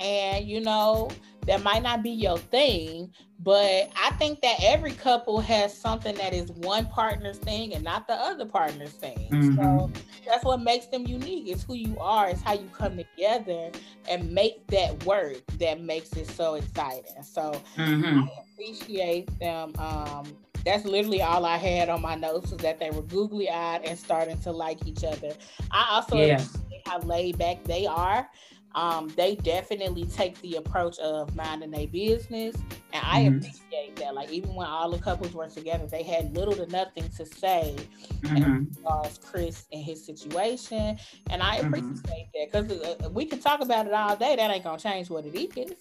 [0.02, 1.10] And you know,
[1.46, 6.34] that might not be your thing, but I think that every couple has something that
[6.34, 9.28] is one partner's thing and not the other partner's thing.
[9.32, 9.56] Mm-hmm.
[9.56, 9.92] So
[10.26, 11.48] that's what makes them unique.
[11.48, 13.72] It's who you are, it's how you come together
[14.10, 17.24] and make that work that makes it so exciting.
[17.24, 18.22] So mm-hmm.
[18.22, 19.74] I appreciate them.
[19.78, 20.36] Um,
[20.66, 23.98] that's literally all I had on my notes was that they were googly eyed and
[23.98, 25.34] starting to like each other.
[25.70, 26.44] I also yeah.
[26.88, 28.28] how laid back they are
[28.76, 32.56] um, they definitely take the approach of minding their business.
[32.94, 33.38] And I mm-hmm.
[33.38, 34.14] appreciate that.
[34.14, 37.76] Like, even when all the couples were together, they had little to nothing to say
[38.22, 38.66] mm-hmm.
[39.06, 40.98] as Chris and his situation.
[41.30, 41.68] And I mm-hmm.
[41.68, 42.52] appreciate mm-hmm.
[42.52, 44.36] that because uh, we can talk about it all day.
[44.36, 45.74] That ain't going to change what it is.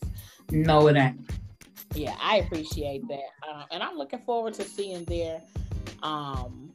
[0.51, 1.21] No, it ain't.
[1.95, 3.29] Yeah, I appreciate that.
[3.49, 5.43] Uh, and I'm looking forward to seeing their
[6.03, 6.71] um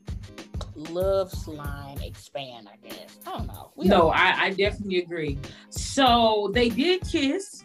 [0.79, 3.19] love's line expand, I guess.
[3.25, 3.71] I don't know.
[3.75, 5.37] We no, I, I definitely agree.
[5.69, 7.63] So they did kiss.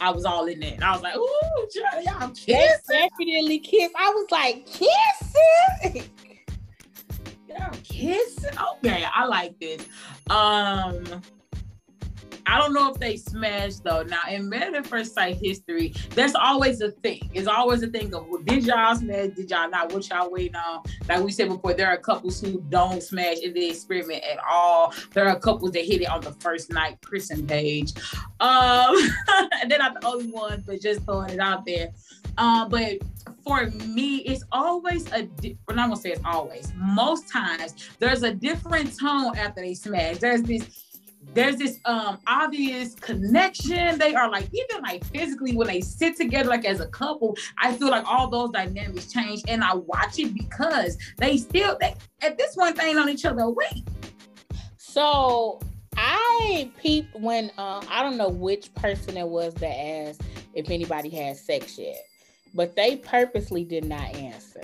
[0.00, 0.82] I was all in that.
[0.82, 1.68] I was like, ooh,
[2.04, 2.82] y'all kiss.
[2.88, 3.90] Definitely kiss.
[3.96, 6.10] I was like, kissing.
[7.48, 8.58] y'all kissing.
[8.76, 9.86] Okay, I like this.
[10.30, 11.22] Um
[12.46, 14.02] I don't know if they smashed though.
[14.02, 17.30] Now in Married First Sight history, there's always a thing.
[17.34, 19.30] It's always a thing of well, did y'all smash?
[19.30, 19.92] Did y'all not?
[19.92, 20.82] What y'all waiting on?
[21.08, 24.92] Like we said before, there are couples who don't smash in the experiment at all.
[25.12, 27.92] There are couples that hit it on the first night, Chris and Paige.
[28.40, 28.96] Um,
[29.68, 31.90] they're not the only ones, but just throwing it out there.
[32.38, 32.98] Um, but
[33.44, 35.22] for me, it's always a.
[35.22, 36.72] Di- well, I'm gonna say it's always.
[36.76, 40.18] Most times, there's a different tone after they smash.
[40.18, 40.89] There's this
[41.34, 43.98] there's this um obvious connection.
[43.98, 47.72] They are like even like physically when they sit together like as a couple, I
[47.74, 52.38] feel like all those dynamics change and I watch it because they still they at
[52.38, 53.86] this one thing on each other wait.
[54.76, 55.60] So
[55.96, 60.22] I peeped when uh, I don't know which person it was that asked
[60.54, 62.02] if anybody had sex yet,
[62.54, 64.62] but they purposely did not answer.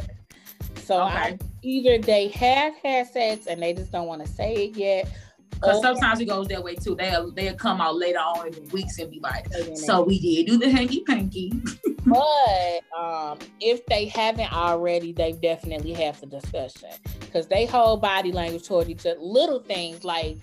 [0.83, 1.15] So okay.
[1.15, 5.09] I, either they have had sex and they just don't want to say it yet,
[5.51, 6.95] because sometimes it goes that way too.
[6.95, 10.47] They'll they'll come out later on in the weeks and be like, so we did
[10.47, 11.53] do the hanky panky.
[12.07, 16.91] but um, if they haven't already, they definitely have the discussion
[17.21, 19.19] because they hold body language toward each other.
[19.19, 20.39] Little things like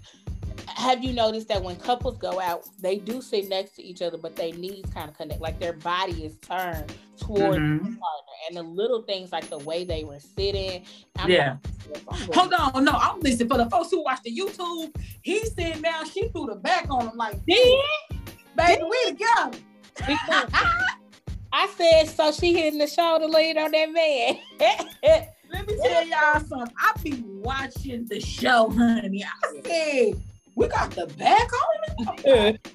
[0.67, 4.17] have you noticed that when couples go out, they do sit next to each other,
[4.17, 7.77] but they knees kind of connect, like their body is turned toward mm-hmm.
[7.77, 10.85] the partner, and the little things like the way they were sitting.
[11.17, 11.57] I'm yeah.
[11.89, 14.95] Like, Hold on, no, I'm listening for the folks who watch the YouTube.
[15.21, 17.81] He's sitting down, she threw the back on him like, yeah,
[18.55, 19.59] baby, we together.
[21.55, 22.31] I said so.
[22.31, 24.39] She hitting the shoulder lead on that man.
[25.53, 26.75] Let me tell y'all something.
[26.79, 29.23] I be watching the show, honey.
[29.23, 30.21] I said,
[30.55, 32.67] we got the back on it.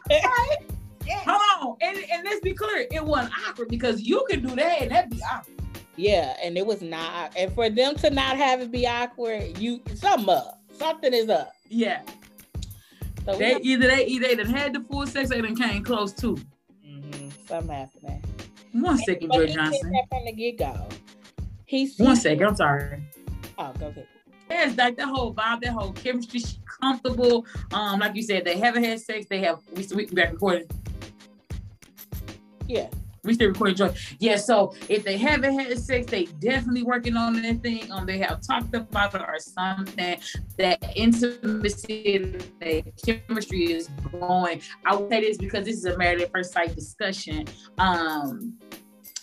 [1.10, 1.76] Hold on.
[1.80, 5.10] And, and let's be clear, it wasn't awkward because you can do that and that'd
[5.10, 5.54] be awkward.
[5.96, 7.32] Yeah, and it was not.
[7.36, 10.62] And for them to not have it be awkward, you something up.
[10.72, 11.52] Something is up.
[11.68, 12.02] Yeah.
[13.24, 15.82] So they either they either they done had the full sex or they done came
[15.82, 16.38] close to.
[16.86, 17.28] Mm-hmm.
[17.46, 18.24] Something happening.
[18.72, 19.92] One second, Joy Johnson.
[20.08, 20.88] From the get go.
[21.64, 22.46] He's one second.
[22.46, 23.02] I'm sorry.
[23.58, 24.06] Oh, go ahead.
[24.50, 27.46] It's like that whole vibe, that whole chemistry, she comfortable.
[27.72, 29.26] Um, like you said, they haven't had sex.
[29.28, 29.60] They have.
[29.74, 30.68] We we back recording.
[32.66, 32.88] Yeah.
[33.24, 33.94] We still recording joy.
[34.20, 37.90] Yeah, so if they haven't had sex, they definitely working on that thing.
[37.90, 40.18] Um, they have talked about it or something.
[40.56, 44.62] That intimacy, that chemistry is growing.
[44.86, 47.46] I will say this because this is a married at first sight discussion.
[47.76, 48.56] Um,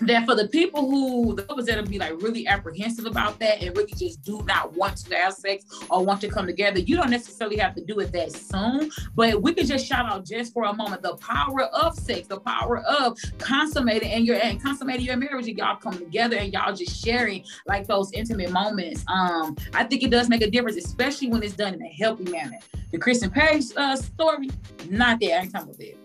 [0.02, 3.94] that for the people who couples that'll be like really apprehensive about that and really
[3.94, 7.58] just do not want to have sex or want to come together, you don't necessarily
[7.58, 8.92] have to do it that soon.
[9.16, 12.40] But we could just shout out just for a moment the power of sex, the
[12.40, 16.74] power of consummating and your and consummating your marriage and y'all come together and y'all
[16.74, 19.04] just sharing like those intimate moments.
[19.08, 22.26] Um, I think it does make a difference, especially when it's done in a healthy
[22.26, 22.60] manner.
[22.92, 24.50] The Chris and Paige uh, story,
[24.90, 25.40] not there.
[25.40, 26.05] I ain't talking about that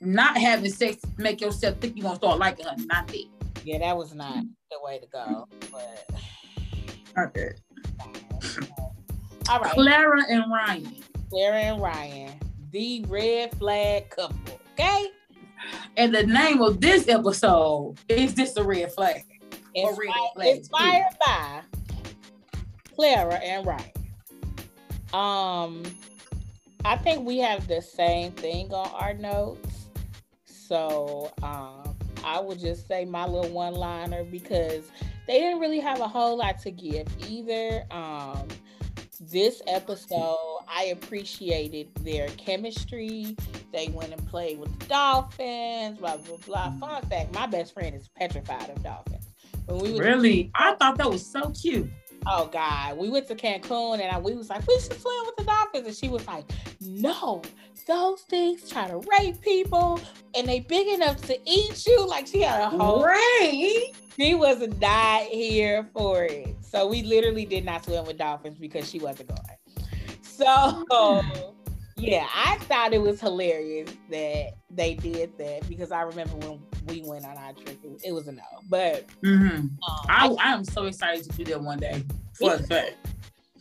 [0.00, 2.74] not having sex make yourself think you're gonna start liking her.
[2.86, 3.24] Not that.
[3.64, 5.46] Yeah, that was not the way to go.
[5.70, 6.10] But
[7.18, 7.50] okay.
[9.48, 9.72] All right.
[9.72, 10.96] Clara and Ryan.
[11.28, 12.32] Clara and Ryan,
[12.72, 14.60] the red flag couple.
[14.72, 15.08] Okay.
[15.96, 19.24] And the name of this episode is this a red flag?
[19.74, 21.60] Inspired, red flag inspired by
[22.94, 23.90] Clara and Ryan.
[25.12, 25.82] Um,
[26.84, 29.79] I think we have the same thing on our notes.
[30.70, 34.84] So um, I would just say my little one liner because
[35.26, 37.84] they didn't really have a whole lot to give either.
[37.90, 38.46] Um,
[39.20, 43.36] this episode, I appreciated their chemistry.
[43.72, 46.70] They went and played with the dolphins, blah, blah, blah.
[46.78, 49.26] Fun fact my best friend is petrified of dolphins.
[49.66, 50.52] When we really?
[50.54, 51.90] I thought that was so cute.
[52.26, 55.36] Oh God, we went to Cancun and I, we was like, we should swim with
[55.36, 56.44] the dolphins, and she was like,
[56.80, 57.42] no,
[57.86, 60.00] those things try to rape people
[60.36, 62.06] and they big enough to eat you.
[62.06, 63.92] Like she had a whole right.
[64.16, 66.54] She was not here for it.
[66.60, 69.88] So we literally did not swim with dolphins because she wasn't going.
[70.22, 71.28] So hmm.
[71.96, 76.60] yeah, I thought it was hilarious that they did that because I remember when
[76.90, 78.42] we went on our trip, it, it was a no.
[78.68, 79.56] But mm-hmm.
[79.56, 79.78] um,
[80.08, 82.04] I, I, am so excited to do that one day.
[82.34, 82.96] For fact.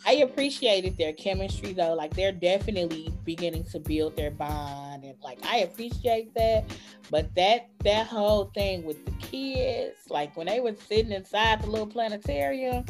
[0.05, 1.93] I appreciated their chemistry though.
[1.93, 6.65] Like they're definitely beginning to build their bond and like I appreciate that.
[7.11, 11.67] But that that whole thing with the kids, like when they were sitting inside the
[11.67, 12.85] little planetarium,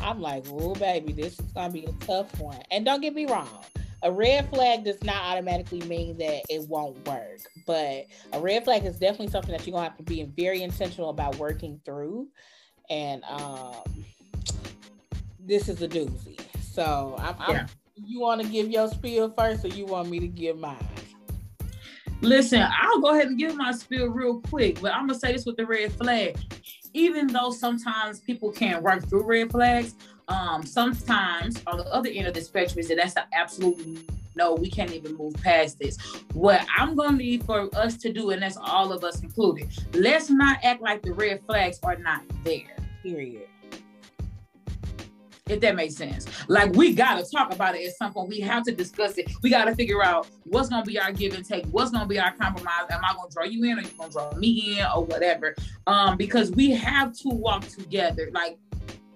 [0.00, 2.60] I'm like, oh baby, this is gonna be a tough one.
[2.70, 3.64] And don't get me wrong,
[4.04, 7.40] a red flag does not automatically mean that it won't work.
[7.66, 11.08] But a red flag is definitely something that you're gonna have to be very intentional
[11.08, 12.28] about working through.
[12.90, 13.82] And um
[15.40, 16.38] this is a doozy.
[16.62, 17.60] So I'm, yeah.
[17.60, 20.76] I'm you want to give your spiel first, or you want me to give mine?
[22.20, 25.46] Listen, I'll go ahead and give my spiel real quick, but I'm gonna say this
[25.46, 26.36] with the red flag.
[26.92, 29.94] Even though sometimes people can't work through red flags,
[30.28, 34.54] um, sometimes on the other end of the spectrum is that that's an absolute no,
[34.54, 35.96] we can't even move past this.
[36.32, 40.28] What I'm gonna need for us to do, and that's all of us included, let's
[40.28, 42.76] not act like the red flags are not there.
[43.02, 43.48] Period
[45.48, 46.26] if that makes sense.
[46.48, 48.30] Like we gotta talk about it at some point.
[48.30, 49.30] We have to discuss it.
[49.42, 52.32] We gotta figure out what's gonna be our give and take, what's gonna be our
[52.32, 52.86] compromise.
[52.90, 55.54] Am I gonna draw you in or you gonna draw me in or whatever?
[55.86, 58.58] Um, because we have to walk together, like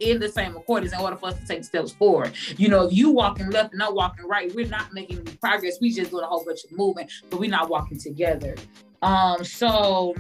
[0.01, 2.33] in the same accordance in order for us to take steps forward.
[2.57, 5.79] You know, if you walking left and I'm walking right, we're not making progress.
[5.81, 8.55] We just doing a whole bunch of movement, but we're not walking together.
[9.03, 10.15] Um, so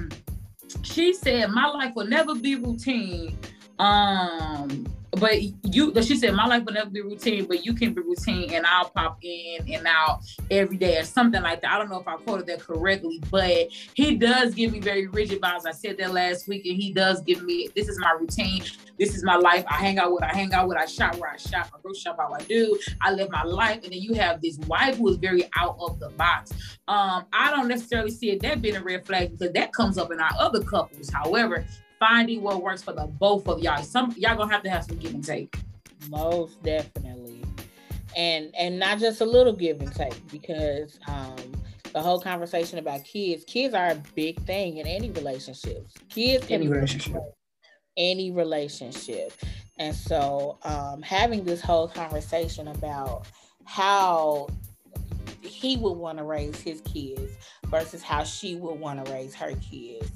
[0.83, 3.39] she said, My life will never be routine.
[3.79, 5.41] Um, but
[5.75, 8.67] you she said my life will never be routine but you can be routine and
[8.67, 10.21] i'll pop in and out
[10.51, 11.73] every day or something like that.
[11.73, 15.41] I don't know if i quoted that correctly but he does give me very rigid
[15.41, 15.67] vibes.
[15.67, 18.63] I said that last week and he does give me this is my routine.
[18.99, 19.65] This is my life.
[19.69, 21.93] I hang out with i hang out with i shop where i shop i go
[21.95, 22.79] shop how i do.
[23.01, 23.81] I live my life.
[23.85, 26.53] And then you have this wife who is very out of the box.
[26.87, 30.13] Um i don't necessarily see it that being a red flag because that comes up
[30.13, 31.09] in our other couples.
[31.11, 31.65] However
[31.99, 33.83] finding what works for the both of y'all.
[33.83, 35.57] Some y'all gonna have to have some give and take.
[36.09, 37.45] Most definitely.
[38.17, 41.37] And and not just a little give and take because um
[41.93, 45.95] the whole conversation about kids, kids are a big thing in any relationships.
[46.09, 47.17] Kids any relationship.
[47.97, 49.33] Any relationship.
[49.79, 53.27] And so um, having this whole conversation about
[53.65, 54.49] how
[55.41, 57.33] he would want to raise his kids
[57.67, 60.11] versus how she would want to raise her kids.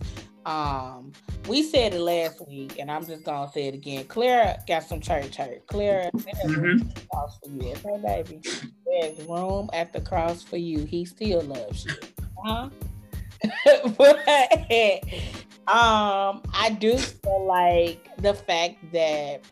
[0.45, 1.12] Um,
[1.49, 4.05] we said it last week, and I'm just gonna say it again.
[4.05, 5.66] Clara got some church hurt.
[5.66, 6.88] Clara, mm-hmm.
[7.11, 8.40] cross for you, okay, baby.
[8.86, 10.84] There's room at the cross for you.
[10.84, 11.93] He still loves you.
[12.45, 12.70] Huh?
[13.97, 14.18] but
[15.68, 19.43] um, I do feel like the fact that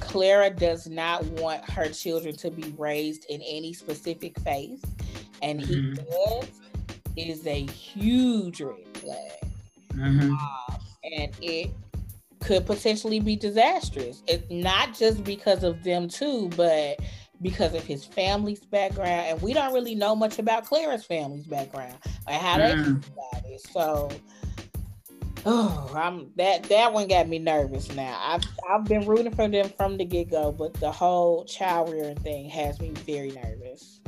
[0.00, 4.84] Clara does not want her children to be raised in any specific faith,
[5.40, 6.40] and he mm-hmm.
[6.40, 6.50] does,
[7.16, 9.51] is a huge red flag.
[9.92, 10.32] Mm-hmm.
[10.32, 11.70] Um, and it
[12.40, 14.22] could potentially be disastrous.
[14.26, 16.98] It's not just because of them too, but
[17.40, 21.96] because of his family's background, and we don't really know much about Clara's family's background
[22.28, 22.58] and how mm.
[22.58, 23.60] they about it.
[23.60, 24.10] So
[25.44, 28.16] Oh, I'm that that one got me nervous now.
[28.22, 32.16] I've I've been rooting for them from the get go, but the whole child rearing
[32.18, 34.00] thing has me very nervous.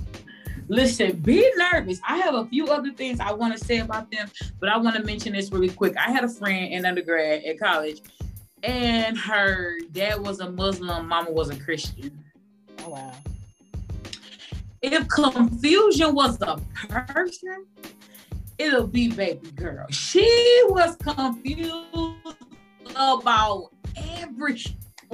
[0.69, 2.01] Listen, be nervous.
[2.07, 4.97] I have a few other things I want to say about them, but I want
[4.97, 5.97] to mention this really quick.
[5.97, 8.01] I had a friend in undergrad at college,
[8.63, 12.19] and her dad was a Muslim, mama was a Christian.
[12.81, 13.13] Oh wow.
[14.81, 17.67] If confusion was a person,
[18.59, 19.87] it'll be baby girl.
[19.91, 21.95] She was confused
[22.95, 24.59] about every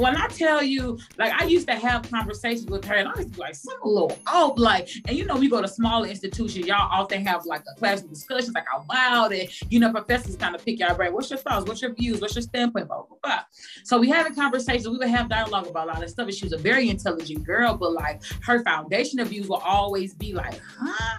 [0.01, 3.38] when I tell you, like I used to have conversations with her, and I was
[3.38, 6.88] like, some a little off, like, and you know, we go to smaller institutions, y'all
[6.90, 10.64] often have like a class discussions, like out wild, and you know, professors kind of
[10.64, 11.12] pick your brain.
[11.12, 11.66] What's your thoughts?
[11.66, 12.20] What's your views?
[12.20, 12.88] What's your standpoint?
[12.88, 13.40] Blah, blah, blah.
[13.84, 14.88] So we having conversations.
[14.88, 16.26] We would have dialogue about a lot of stuff.
[16.26, 20.14] And she was a very intelligent girl, but like her foundation of views will always
[20.14, 21.18] be like, huh?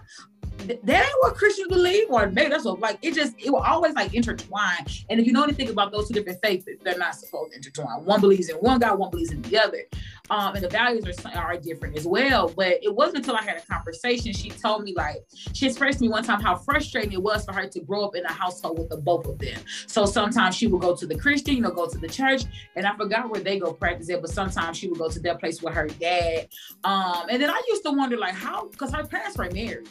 [0.68, 3.94] That ain't what Christians believe, or maybe that's what like it just it will always
[3.94, 4.86] like intertwine.
[5.10, 8.06] And if you know anything about those two different faiths, they're not supposed to intertwine.
[8.06, 9.84] One believes in one God, one believes in the other.
[10.30, 12.50] Um, and the values are are different as well.
[12.50, 16.04] But it wasn't until I had a conversation, she told me like she expressed to
[16.04, 18.80] me one time how frustrating it was for her to grow up in a household
[18.80, 19.60] with the both of them.
[19.88, 22.44] So sometimes she would go to the Christian, you know, go to the church,
[22.76, 25.40] and I forgot where they go practice it, but sometimes she would go to that
[25.40, 26.48] place with her dad.
[26.84, 29.90] Um, and then I used to wonder like how because her parents were married.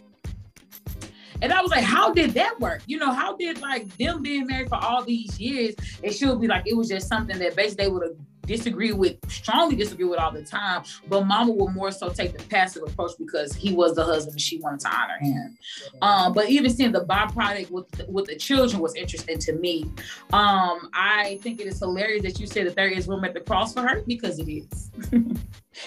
[1.42, 2.82] And I was like, how did that work?
[2.86, 5.74] You know, how did like them being married for all these years?
[6.02, 8.16] It should be like it was just something that basically they would have
[8.50, 10.82] disagree with, strongly disagree with all the time.
[11.08, 14.40] But mama would more so take the passive approach because he was the husband and
[14.40, 15.58] she wanted to honor him.
[16.02, 19.84] Um, but even seeing the byproduct with the, with the children was interesting to me.
[20.32, 23.40] Um, I think it is hilarious that you said that there is room at the
[23.40, 24.90] cross for her because it is.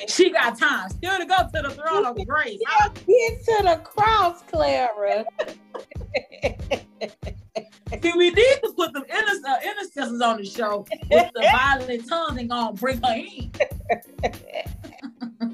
[0.08, 2.60] she got time still to go to the throne of grace.
[2.94, 5.26] Get to the cross, Clara.
[8.02, 12.10] See, we need to put the inter- uh, intercessors on the show with the violent
[12.10, 13.52] tongues and gonna bring her in.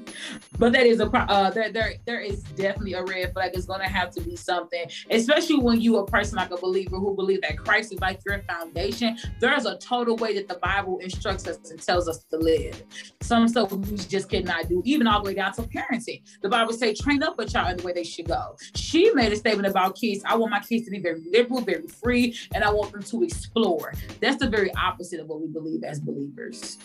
[0.58, 3.52] but that is a uh, there, there there is definitely a red flag.
[3.54, 7.14] It's gonna have to be something, especially when you a person like a believer who
[7.14, 9.18] believe that Christ is like your foundation.
[9.40, 12.82] There's a total way that the Bible instructs us and tells us to live.
[13.22, 16.22] Some stuff we just cannot do, even all the way down to parenting.
[16.42, 18.56] The Bible say train up a child in the way they should go.
[18.74, 20.22] She made a statement about kids.
[20.26, 23.22] I want my kids to be very liberal, very free, and I want them to
[23.22, 23.94] explore.
[24.20, 26.78] That's the very opposite of what we believe as believers.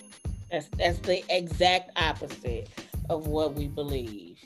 [0.51, 2.69] That's that's the exact opposite
[3.09, 4.37] of what we believe.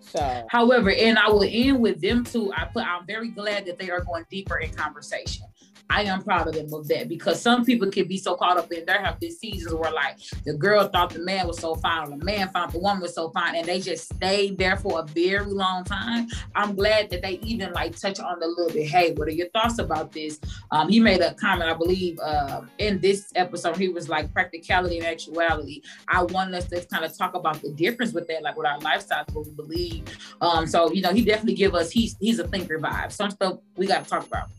[0.00, 2.52] So, however, and I will end with them too.
[2.56, 2.84] I put.
[2.86, 5.46] I'm very glad that they are going deeper in conversation.
[5.90, 8.70] I am proud of them of that because some people can be so caught up
[8.72, 12.08] in there have these seasons where like the girl thought the man was so fine
[12.08, 15.00] or the man thought the woman was so fine and they just stayed there for
[15.00, 16.28] a very long time.
[16.54, 18.86] I'm glad that they even like touch on the little bit.
[18.86, 20.38] Hey, what are your thoughts about this?
[20.70, 23.76] Um, he made a comment, I believe, uh, in this episode.
[23.76, 25.82] He was like practicality and actuality.
[26.08, 28.78] I want us to kind of talk about the difference with that, like with our
[28.80, 30.04] lifestyles, what we believe.
[30.40, 33.12] Um, so you know, he definitely give us he's he's a thinker vibe.
[33.12, 34.50] Some stuff we got to talk about.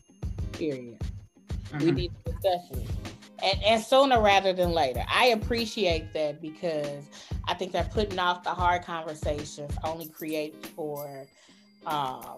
[0.54, 0.98] Period.
[1.70, 1.86] Mm-hmm.
[1.86, 2.90] We need to discuss it.
[3.42, 5.04] And, and sooner rather than later.
[5.10, 7.06] I appreciate that because
[7.48, 11.26] I think that putting off the hard conversations only creates for
[11.86, 12.36] um,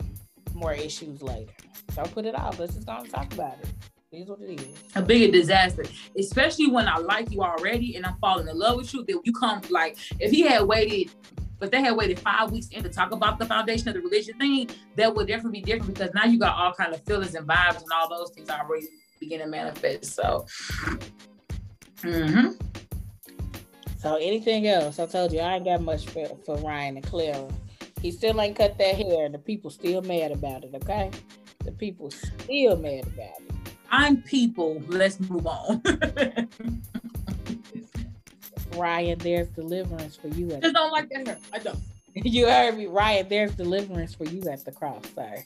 [0.53, 1.51] more issues later.
[1.95, 2.59] Don't put it off.
[2.59, 3.69] Let's just go and talk about it.
[4.11, 4.77] It is what it is.
[4.95, 5.85] A bigger disaster,
[6.19, 9.05] especially when I like you already and I'm falling in love with you.
[9.05, 11.11] That you come like if he had waited
[11.59, 14.35] but they had waited five weeks in to talk about the foundation of the religion
[14.39, 17.47] thing, that would definitely be different because now you got all kind of feelings and
[17.47, 18.87] vibes and all those things already
[19.21, 20.13] begin to manifest.
[20.15, 20.45] So,
[22.01, 22.49] mm-hmm.
[23.99, 24.97] So anything else?
[24.97, 27.47] I told you I ain't got much for, for Ryan and Clara.
[28.01, 30.73] He still ain't cut that hair, and the people still mad about it.
[30.73, 31.11] Okay,
[31.63, 33.51] the people still mad about it.
[33.91, 34.81] I'm people.
[34.87, 35.83] Let's move on.
[38.75, 40.51] Ryan, there's deliverance for you.
[40.51, 41.37] At just don't like that hair.
[41.53, 41.77] I don't.
[42.15, 43.29] you heard me, Ryan.
[43.29, 45.45] There's deliverance for you at the cross, sir.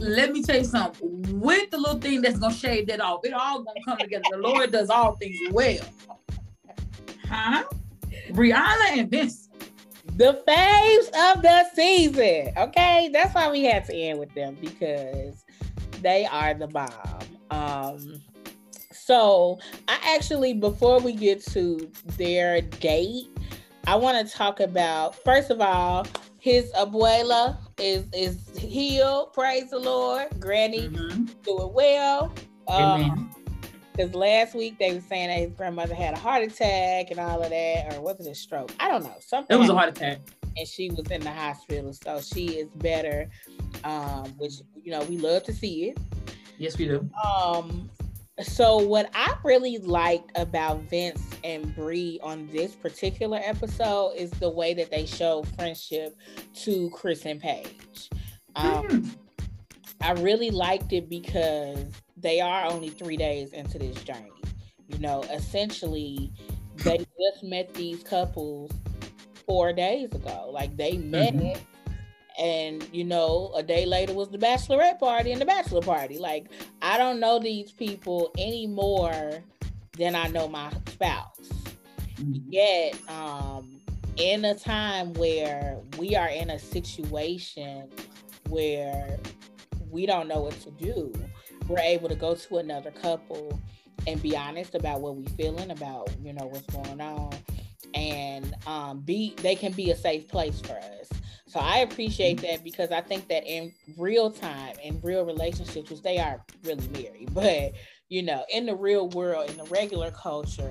[0.00, 1.40] Let me tell you something.
[1.40, 4.24] With the little thing that's gonna shave that off, it all gonna come together.
[4.30, 5.84] The Lord does all things well.
[7.28, 7.64] Huh?
[8.30, 9.48] Brianna and Vince.
[10.16, 12.52] The faves of the season.
[12.56, 15.44] Okay, that's why we had to end with them because
[16.00, 16.88] they are the bomb.
[17.50, 18.22] Um,
[18.92, 23.28] so I actually, before we get to their date,
[23.86, 26.06] I want to talk about first of all,
[26.40, 29.32] his abuela is is healed.
[29.32, 30.28] Praise the Lord.
[30.40, 31.26] Granny mm-hmm.
[31.42, 32.34] doing well.
[32.66, 33.34] Um,
[33.92, 37.42] because last week they were saying that his grandmother had a heart attack and all
[37.42, 38.72] of that, or was it a stroke?
[38.80, 39.16] I don't know.
[39.20, 39.54] Something.
[39.54, 40.20] It was a heart attack.
[40.56, 43.28] And she was in the hospital, so she is better.
[43.84, 45.98] Um, which you know we love to see it.
[46.58, 47.08] Yes, we do.
[47.24, 47.90] Um,
[48.42, 54.50] so what I really liked about Vince and Brie on this particular episode is the
[54.50, 56.16] way that they show friendship
[56.62, 58.10] to Chris and Paige.
[58.56, 59.16] Um, mm.
[60.00, 61.84] I really liked it because
[62.16, 64.30] they are only three days into this journey.
[64.88, 66.32] You know, essentially,
[66.76, 66.98] they
[67.32, 68.70] just met these couples
[69.46, 70.50] four days ago.
[70.52, 71.60] Like they met mm-hmm
[72.40, 76.18] and you know a day later was the bachelorette party and the bachelor party.
[76.18, 76.46] Like
[76.82, 79.42] i don't know these people any more
[79.96, 81.50] than i know my spouse.
[82.16, 82.50] Mm-hmm.
[82.50, 83.80] yet um
[84.16, 87.88] in a time where we are in a situation
[88.48, 89.18] where
[89.90, 91.12] we don't know what to do
[91.68, 93.58] we're able to go to another couple
[94.06, 97.32] and be honest about what we're feeling about you know what's going on.
[97.92, 101.08] And um, be they can be a safe place for us
[101.50, 106.00] so I appreciate that because I think that in real time, in real relationships, which
[106.00, 107.72] they are really married, but
[108.08, 110.70] you know, in the real world, in the regular culture,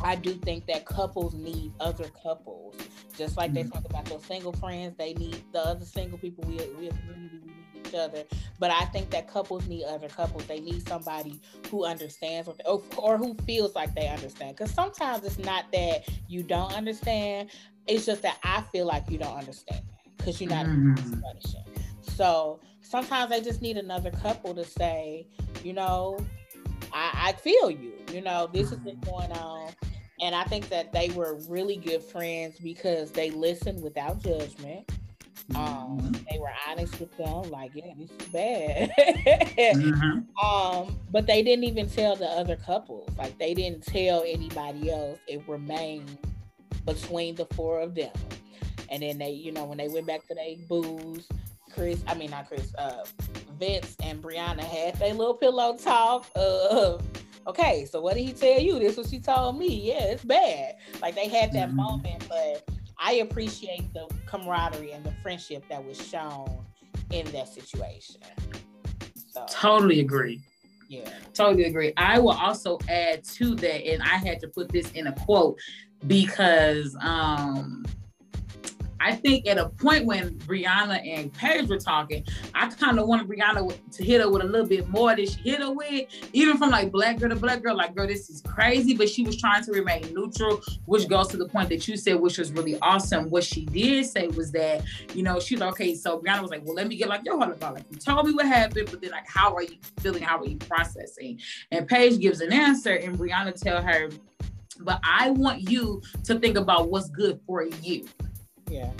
[0.00, 2.76] I do think that couples need other couples.
[3.18, 3.68] Just like mm-hmm.
[3.68, 6.44] they talk about those single friends, they need the other single people.
[6.48, 7.52] We, we, we need
[7.86, 8.24] each other.
[8.58, 10.46] But I think that couples need other couples.
[10.46, 11.38] They need somebody
[11.70, 14.56] who understands or, or who feels like they understand.
[14.56, 17.50] Because sometimes it's not that you don't understand,
[17.86, 19.82] it's just that I feel like you don't understand
[20.16, 21.20] because you're not mm-hmm.
[22.02, 25.26] So sometimes I just need another couple to say,
[25.62, 26.18] you know,
[26.92, 27.92] I, I feel you.
[28.12, 29.72] You know, this is what's going on.
[30.20, 34.90] And I think that they were really good friends because they listened without judgment.
[35.54, 36.12] Um, mm-hmm.
[36.30, 38.90] they were honest with them, like, yeah, this is bad.
[38.98, 40.20] mm-hmm.
[40.44, 43.08] Um, but they didn't even tell the other couples.
[43.16, 45.18] Like they didn't tell anybody else.
[45.26, 46.18] It remained
[46.86, 48.12] between the four of them.
[48.88, 51.26] And then they, you know, when they went back to their booze,
[51.70, 53.04] Chris, I mean not Chris, uh,
[53.58, 56.26] Vince and Brianna had their little pillow talk.
[56.34, 56.98] Uh,
[57.46, 58.78] okay, so what did he tell you?
[58.78, 59.68] This what she told me.
[59.68, 60.76] Yeah, it's bad.
[61.02, 61.76] Like they had that mm-hmm.
[61.76, 62.68] moment, but
[62.98, 66.64] I appreciate the camaraderie and the friendship that was shown
[67.10, 68.20] in that situation.
[69.32, 69.44] So.
[69.50, 70.40] Totally agree.
[70.88, 71.10] Yeah.
[71.34, 71.92] Totally agree.
[71.96, 75.58] I will also add to that, and I had to put this in a quote
[76.06, 77.84] because um
[79.06, 83.28] I think at a point when Brianna and Paige were talking, I kind of wanted
[83.28, 86.56] Brianna to hit her with a little bit more than she hit her with, even
[86.56, 87.76] from like black girl to black girl.
[87.76, 91.36] Like, girl, this is crazy, but she was trying to remain neutral, which goes to
[91.36, 93.30] the point that you said, which was really awesome.
[93.30, 94.82] What she did say was that,
[95.14, 95.94] you know, she's like, okay.
[95.94, 98.26] So Brianna was like, well, let me get like your heart about like you told
[98.26, 100.22] me what happened, but then like, how are you feeling?
[100.22, 101.38] How are you processing?
[101.70, 104.08] And Paige gives an answer, and Brianna tell her
[104.80, 108.06] but I want you to think about what's good for you.
[108.70, 108.90] Yeah.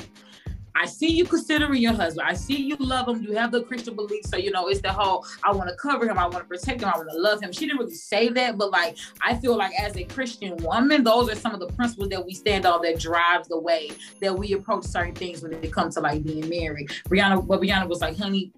[0.78, 2.28] I see you considering your husband.
[2.28, 3.22] I see you love him.
[3.22, 4.26] You have the Christian belief.
[4.26, 6.18] So, you know, it's the whole I want to cover him.
[6.18, 6.90] I want to protect him.
[6.94, 7.50] I want to love him.
[7.50, 11.30] She didn't really say that, but like, I feel like as a Christian woman, those
[11.30, 14.52] are some of the principles that we stand on that drives the way that we
[14.52, 16.90] approach certain things when it comes to like being married.
[17.08, 18.52] Brianna, but Brianna was like, honey,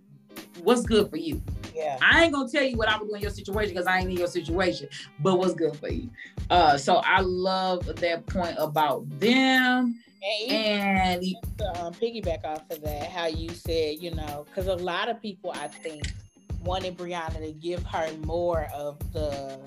[0.63, 1.43] what's good for you?
[1.75, 1.99] Yeah.
[2.03, 4.11] I ain't gonna tell you what I would do in your situation because I ain't
[4.11, 4.89] in your situation,
[5.21, 6.11] but what's good for you.
[6.51, 10.03] Uh, so I love that point about them.
[10.49, 11.23] And, and
[11.59, 15.23] to um, piggyback off of that, how you said, you know, because a lot of
[15.23, 16.03] people, I think,
[16.65, 19.61] wanted Brianna to give her more of the,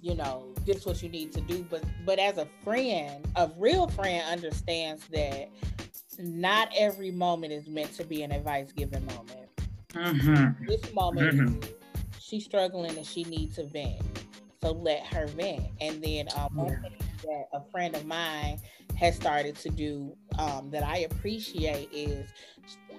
[0.00, 1.66] you know, this is what you need to do.
[1.68, 5.50] But but as a friend, a real friend understands that
[6.18, 9.43] not every moment is meant to be an advice giving moment.
[9.94, 10.66] Mm-hmm.
[10.66, 11.72] This moment, mm-hmm.
[12.18, 14.02] she's struggling and she needs to vent.
[14.62, 15.66] So let her vent.
[15.80, 16.92] And then um, one thing
[17.24, 18.60] that a friend of mine
[18.96, 22.28] has started to do um, that I appreciate is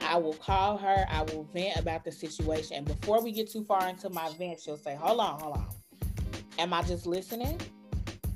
[0.02, 2.78] I will call her, I will vent about the situation.
[2.78, 5.68] And before we get too far into my vent, she'll say, Hold on, hold on.
[6.60, 7.60] Am I just listening?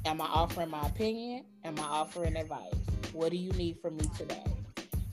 [0.05, 1.45] Am I offering my opinion?
[1.63, 2.73] Am I offering advice?
[3.13, 4.43] What do you need from me today?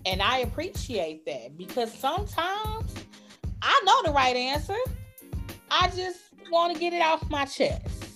[0.06, 2.94] And I appreciate that because sometimes
[3.66, 4.76] I know the right answer.
[5.70, 8.06] I just want to get it off my chest.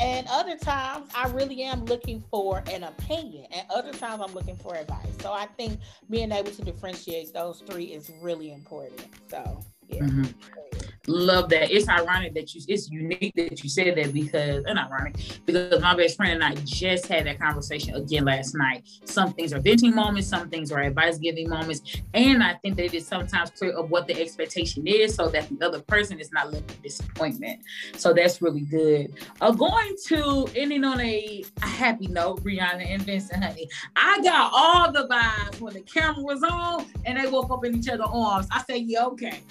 [0.00, 3.46] And other times I really am looking for an opinion.
[3.52, 5.14] And other times I'm looking for advice.
[5.20, 5.78] So I think
[6.08, 9.06] being able to differentiate those three is really important.
[9.28, 10.02] So yeah.
[10.02, 11.70] Mm-hmm love that.
[11.70, 15.94] It's ironic that you, it's unique that you said that because, and ironic, because my
[15.94, 18.88] best friend and I just had that conversation again last night.
[19.04, 21.82] Some things are venting moments, some things are advice giving moments.
[22.14, 25.48] And I think that it is sometimes clear of what the expectation is so that
[25.48, 27.60] the other person is not left with disappointment.
[27.96, 29.14] So that's really good.
[29.40, 33.68] Uh, going to ending on a, happy note, Brianna and Vincent, honey.
[33.96, 37.76] I got all the vibes when the camera was on and they woke up in
[37.76, 38.46] each other's arms.
[38.50, 39.42] I said, yeah, okay.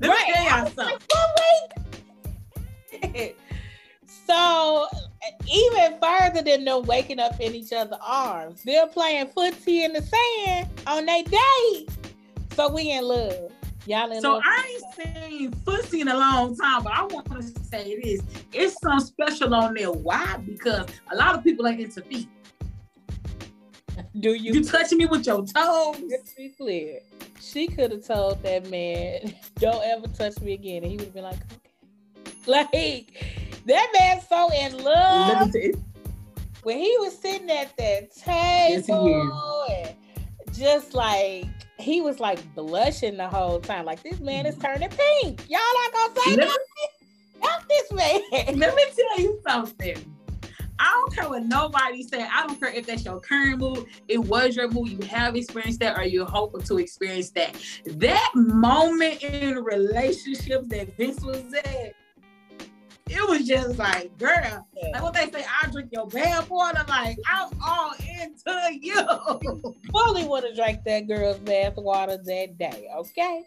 [0.00, 0.26] Let right.
[0.26, 0.98] me tell y'all something.
[3.02, 3.36] Like,
[4.26, 4.86] so
[5.50, 10.02] even further than them waking up in each other's arms, they're playing footsie in the
[10.02, 11.88] sand on their date.
[12.54, 13.52] So we in love.
[13.86, 14.42] Y'all in so love.
[14.44, 18.20] I ain't seen footsie in a long time, but I want to say this.
[18.52, 19.90] It's some special on there.
[19.90, 20.36] Why?
[20.44, 22.28] Because a lot of people ain't into feet.
[24.20, 24.52] Do you?
[24.52, 26.00] You touching me with your toes?
[26.08, 27.00] Let's be clear
[27.40, 31.14] she could have told that man, "Don't ever touch me again," and he would have
[31.14, 31.46] been like, "Okay."
[32.46, 33.12] Like
[33.66, 35.52] that man's so in love.
[36.62, 39.94] When he was sitting at that table, yes,
[40.56, 41.44] just like
[41.78, 45.44] he was like blushing the whole time, like this man is turning pink.
[45.48, 47.42] Y'all not gonna say nothing?
[47.42, 48.58] Help this man.
[48.58, 50.17] Let me tell you something
[50.78, 52.28] I don't care what nobody said.
[52.32, 55.80] I don't care if that's your current mood, it was your mood, you have experienced
[55.80, 57.56] that, or you're hoping to experience that.
[57.84, 61.94] That moment in relationships that Vince was at,
[63.10, 66.84] it was just like, girl, like what they say, I drink your bath water.
[66.88, 69.72] Like, I'm all into you.
[69.90, 73.44] Fully would have drank that girl's bath water that day, okay?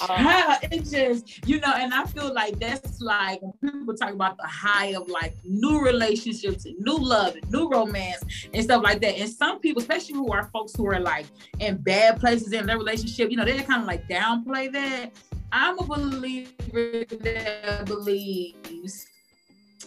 [0.00, 4.46] Uh, it just, you know, and I feel like that's like people talk about the
[4.46, 8.22] high of like new relationships and new love and new romance
[8.52, 9.18] and stuff like that.
[9.18, 11.26] And some people, especially who are folks who are like
[11.60, 15.10] in bad places in their relationship, you know, they kind of like downplay that.
[15.50, 19.06] I'm a believer that believes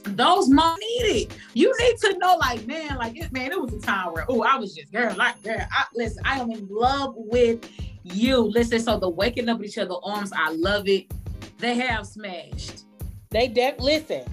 [0.04, 1.38] those mom need it.
[1.54, 4.42] You need to know, like, man, like, it, man, it was a time where, oh,
[4.42, 7.70] I was just, girl, like, girl, I, listen, I am in love with
[8.04, 8.38] you.
[8.38, 11.12] Listen, so the waking up each other arms, I love it.
[11.58, 12.86] They have smashed.
[13.30, 14.24] They def listen.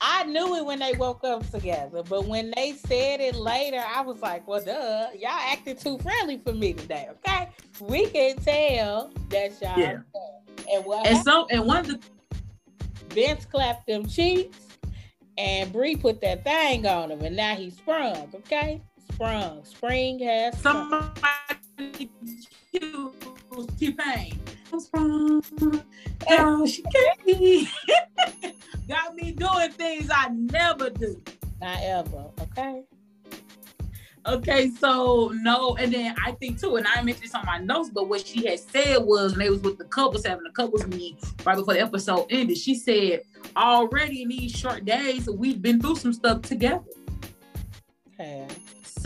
[0.00, 4.02] I knew it when they woke up together, but when they said it later, I
[4.02, 7.48] was like, well, duh, y'all acted too friendly for me today, okay?
[7.80, 9.78] We can tell that y'all.
[9.78, 9.98] Yeah.
[10.72, 11.06] And what?
[11.06, 12.00] And so, and one of the
[13.10, 14.58] Vince clapped them cheeks,
[15.38, 18.82] and Bree put that thing on him, and now he sprung, okay?
[19.12, 19.64] Sprung.
[19.64, 20.90] Spring has sprung.
[21.78, 22.10] somebody
[23.78, 24.40] T-Pain.
[26.28, 27.68] Oh, she got me.
[28.88, 31.20] got me doing things I never do.
[31.60, 32.30] Not ever.
[32.40, 32.82] Okay.
[34.26, 37.90] Okay, so no, and then I think too, and I mentioned this on my notes,
[37.90, 40.84] but what she had said was when they was with the couples having a couples
[40.88, 43.20] meeting right before the episode ended, she said
[43.56, 46.82] already in these short days we've been through some stuff together.
[48.18, 48.46] Okay.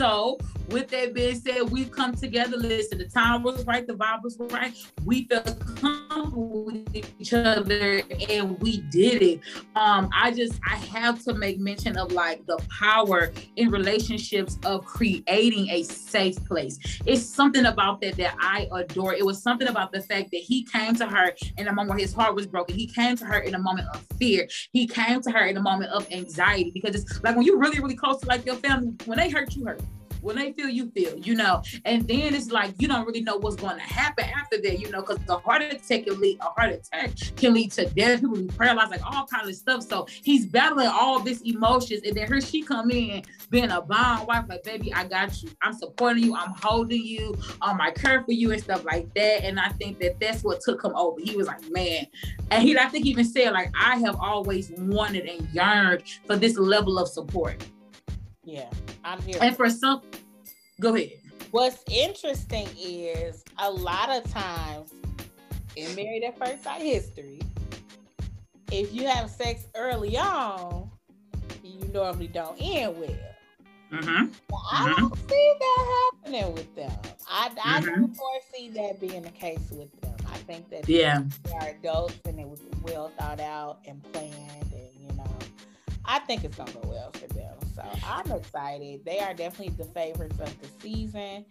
[0.01, 0.37] So
[0.69, 2.57] with that being said, we've come together.
[2.57, 4.73] Listen, the time was right, the vibe was right.
[5.05, 9.39] We felt comfortable with each other, and we did it.
[9.75, 14.85] Um, I just I have to make mention of like the power in relationships of
[14.85, 16.79] creating a safe place.
[17.05, 19.13] It's something about that that I adore.
[19.13, 21.99] It was something about the fact that he came to her in a moment where
[21.99, 22.75] his heart was broken.
[22.75, 24.47] He came to her in a moment of fear.
[24.71, 27.79] He came to her in a moment of anxiety because it's like when you're really
[27.79, 29.81] really close to like your family, when they hurt, you hurt.
[30.21, 31.61] When they feel you feel you know?
[31.85, 34.89] And then it's like you don't really know what's going to happen after that you
[34.89, 35.01] know?
[35.01, 38.21] Because the heart attack can lead a heart attack can lead to death.
[38.21, 39.83] People be paralyzed like all kind of stuff.
[39.83, 44.27] So he's battling all this emotions and then here she come in being a bond
[44.27, 45.49] wife like baby i got you.
[45.61, 46.35] I'm supporting you.
[46.35, 47.35] I'm holding you.
[47.61, 49.43] Um i care for you and stuff like that.
[49.43, 51.19] And i think that that's what took him over.
[51.19, 52.05] He was like man.
[52.51, 56.35] And he i think he even said like i have always wanted and yearned for
[56.35, 57.63] this level of support.
[58.43, 58.69] Yeah,
[59.11, 59.37] I'm here.
[59.41, 60.01] And for some,
[60.79, 61.11] go ahead.
[61.51, 64.93] What's interesting is a lot of times
[65.75, 67.41] in married at first sight history,
[68.71, 70.89] if you have sex early on,
[71.61, 73.09] you normally don't end well.
[73.91, 74.07] Mm-hmm.
[74.07, 75.01] I mm-hmm.
[75.01, 76.91] don't see that happening with them.
[77.29, 77.89] I, I mm-hmm.
[77.89, 80.15] don't foresee that being the case with them.
[80.27, 81.23] I think that yeah.
[81.43, 85.37] they are adults and it was well thought out and planned, and you know,
[86.05, 87.53] I think it's gonna go well for them.
[87.81, 89.05] So I'm excited.
[89.05, 91.45] They are definitely the favorites of the season.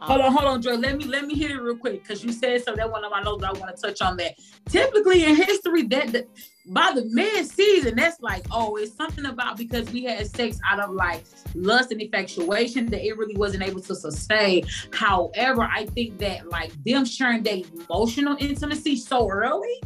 [0.00, 0.74] Um, hold on, hold on, Joy.
[0.74, 2.74] Let me let me hit it real quick because you said so.
[2.74, 4.34] That one of my notes I want to touch on that.
[4.68, 6.28] Typically in history, that, that
[6.66, 10.80] by the mid season, that's like, oh, it's something about because we had sex out
[10.80, 11.24] of like
[11.54, 14.66] lust and infatuation that it really wasn't able to sustain.
[14.92, 19.80] However, I think that like them sharing their emotional intimacy so early,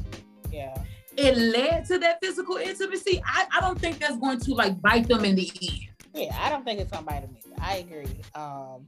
[1.19, 3.21] it led to that physical intimacy.
[3.27, 5.89] I, I don't think that's going to like bite them in the end.
[6.15, 7.57] Yeah, I don't think it's gonna bite them either.
[7.61, 8.21] I agree.
[8.35, 8.87] Um,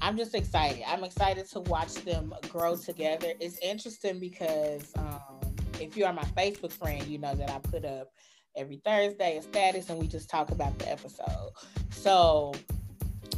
[0.00, 0.82] I'm just excited.
[0.86, 3.32] I'm excited to watch them grow together.
[3.38, 7.84] It's interesting because um, if you are my Facebook friend, you know that I put
[7.84, 8.12] up
[8.56, 11.52] every Thursday a status and we just talk about the episode.
[11.90, 12.54] So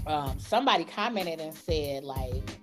[0.06, 2.58] um, somebody commented and said like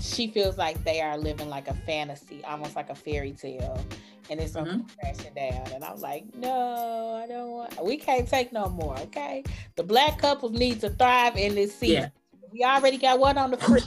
[0.00, 3.84] she feels like they are living like a fantasy, almost like a fairy tale.
[4.30, 4.80] And it's mm-hmm.
[4.98, 5.72] crashing down.
[5.72, 8.98] And I'm like, no, I don't want we can't take no more.
[9.00, 9.44] Okay.
[9.76, 12.04] The black couples need to thrive in this season.
[12.04, 12.08] Yeah.
[12.52, 13.84] We already got one on the fridge.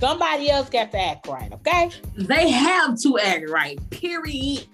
[0.00, 1.90] Somebody else got to act right, okay?
[2.16, 4.66] They have to act right, period.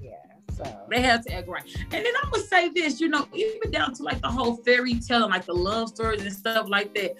[0.00, 0.16] Yeah,
[0.52, 1.62] so they have to act right.
[1.84, 4.94] And then I'm gonna say this, you know, even down to like the whole fairy
[4.94, 7.14] tale and like the love stories and stuff like that.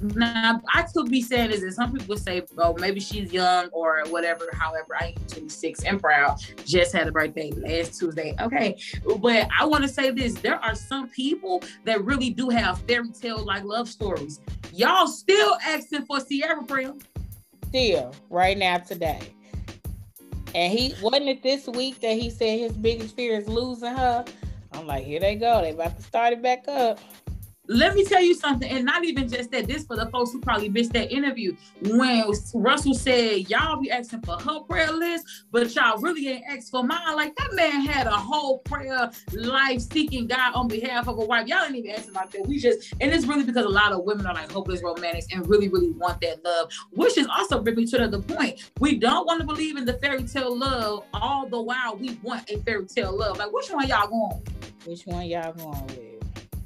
[0.00, 4.04] Now, I could be saying is that some people say, oh, maybe she's young or
[4.08, 4.48] whatever.
[4.52, 6.38] However, I am 26 and proud.
[6.64, 8.34] Just had a birthday last Tuesday.
[8.40, 8.78] Okay.
[9.18, 13.10] But I want to say this there are some people that really do have fairy
[13.10, 14.40] tale like love stories.
[14.72, 16.98] Y'all still asking for Ciara Prim.
[17.68, 19.20] Still, right now, today.
[20.54, 24.24] And he wasn't it this week that he said his biggest fear is losing her.
[24.72, 25.60] I'm like, here they go.
[25.60, 26.98] They about to start it back up
[27.68, 29.68] let me tell you something, and not even just that.
[29.68, 34.22] This for the folks who probably missed that interview when Russell said y'all be asking
[34.22, 37.16] for her prayer list, but y'all really ain't asked for mine.
[37.16, 41.46] Like that man had a whole prayer life seeking God on behalf of a wife.
[41.46, 42.46] Y'all ain't even asking about that.
[42.46, 45.46] We just, and it's really because a lot of women are like hopeless romantics and
[45.48, 48.70] really, really want that love, which is also bringing to another point.
[48.80, 52.50] We don't want to believe in the fairy tale love, all the while we want
[52.50, 53.38] a fairy tale love.
[53.38, 54.42] Like which one y'all going?
[54.86, 56.17] Which one y'all going with?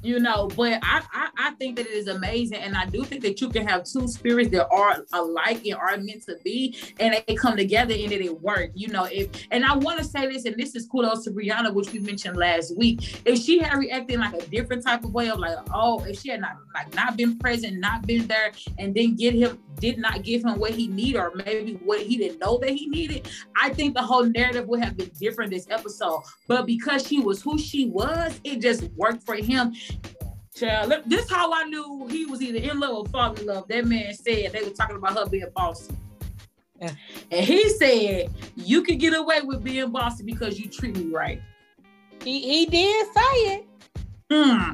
[0.03, 3.23] You know but I, I, I think that it is amazing and i do think
[3.23, 7.21] that you can have two spirits that are alike and are meant to be and
[7.27, 10.45] they come together and it work you know if and i want to say this
[10.45, 13.21] and this is kudos to brianna which we mentioned last week.
[13.25, 16.29] If she had reacted like a different type of way of like oh if she
[16.29, 20.23] had not like not been present not been there and then get him did not
[20.23, 23.69] give him what he needed or maybe what he didn't know that he needed i
[23.69, 26.21] think the whole narrative would have been different this episode.
[26.47, 29.73] But because she was who she was it just worked for him
[30.55, 33.67] Child, this how I knew he was either in love or falling in love.
[33.67, 35.95] That man said they were talking about her being bossy.
[36.79, 36.91] Yeah.
[37.31, 41.41] And he said, You can get away with being bossy because you treat me right.
[42.23, 43.67] He, he did say it.
[44.31, 44.73] Hmm.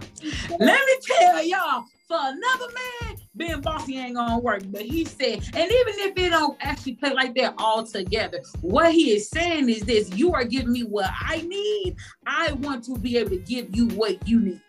[0.59, 4.63] Let me tell y'all, for another man, being bossy ain't gonna work.
[4.67, 8.91] But he said, and even if it don't actually play like that all together, what
[8.91, 11.95] he is saying is this: you are giving me what I need.
[12.25, 14.61] I want to be able to give you what you need.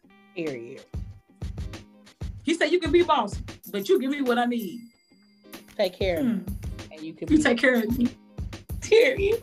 [0.45, 0.85] Period.
[2.43, 3.35] He said, "You can be boss,
[3.71, 4.81] but you give me what I need.
[5.77, 6.93] Take care of me, hmm.
[6.93, 7.31] and you can.
[7.31, 8.09] You take care of me."
[8.81, 9.43] Period.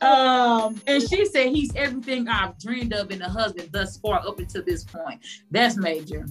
[0.00, 4.38] Um, and she said he's everything I've dreamed of in a husband thus far up
[4.38, 5.24] until this point.
[5.50, 6.26] That's major.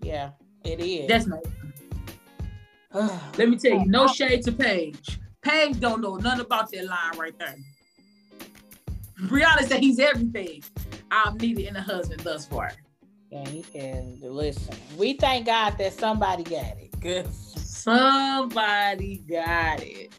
[0.00, 0.30] Yeah,
[0.64, 1.06] it is.
[1.06, 1.42] That's major.
[3.38, 5.18] Let me tell you, no shade to Paige.
[5.42, 7.56] Paige don't know nothing about that line right there.
[9.22, 10.62] Brianna said he's everything
[11.10, 12.72] I've needed in a husband thus far.
[13.34, 17.00] And, listen, we thank God that somebody got it.
[17.00, 17.26] Good.
[17.34, 20.12] Somebody got it.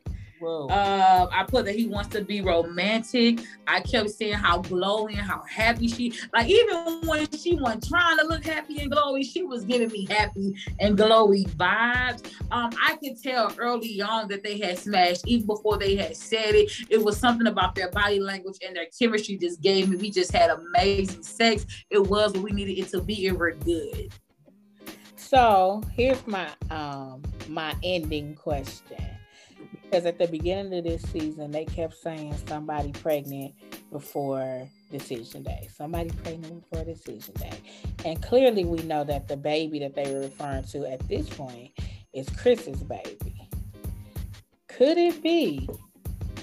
[0.46, 3.40] Uh, I put that he wants to be romantic.
[3.68, 8.26] I kept saying how glowing, how happy she like even when she wasn't trying to
[8.26, 12.32] look happy and glowy, she was giving me happy and glowy vibes.
[12.52, 16.56] Um, I could tell early on that they had smashed, even before they had said
[16.56, 16.72] it.
[16.90, 19.98] It was something about their body language and their chemistry just gave me.
[19.98, 21.66] We just had amazing sex.
[21.90, 24.14] It was what we needed it to be, and we're good.
[25.16, 29.05] So here's my um my ending question
[29.96, 33.54] because at the beginning of this season, they kept saying somebody pregnant
[33.94, 35.70] before decision day.
[35.74, 37.58] Somebody pregnant before decision day.
[38.04, 41.72] And clearly, we know that the baby that they were referring to at this point
[42.14, 43.50] is Chris's baby.
[44.68, 45.70] Could it be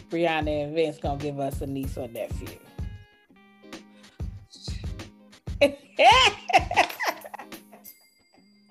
[0.08, 2.58] Brianna and Vince gonna give us a niece or nephew?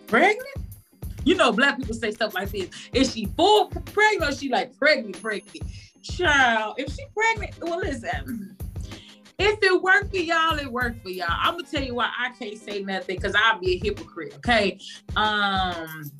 [0.08, 0.61] pregnant?
[1.23, 2.69] You know, black people say stuff like this.
[2.93, 5.64] Is she full pregnant or she like pregnant, pregnant?
[6.02, 8.57] Child, if she pregnant, well, listen.
[9.38, 11.27] if it worked for y'all, it worked for y'all.
[11.30, 14.35] I'm gonna tell you why I can't say nothing because I'll be a hypocrite.
[14.38, 14.80] Okay.
[15.15, 16.11] Um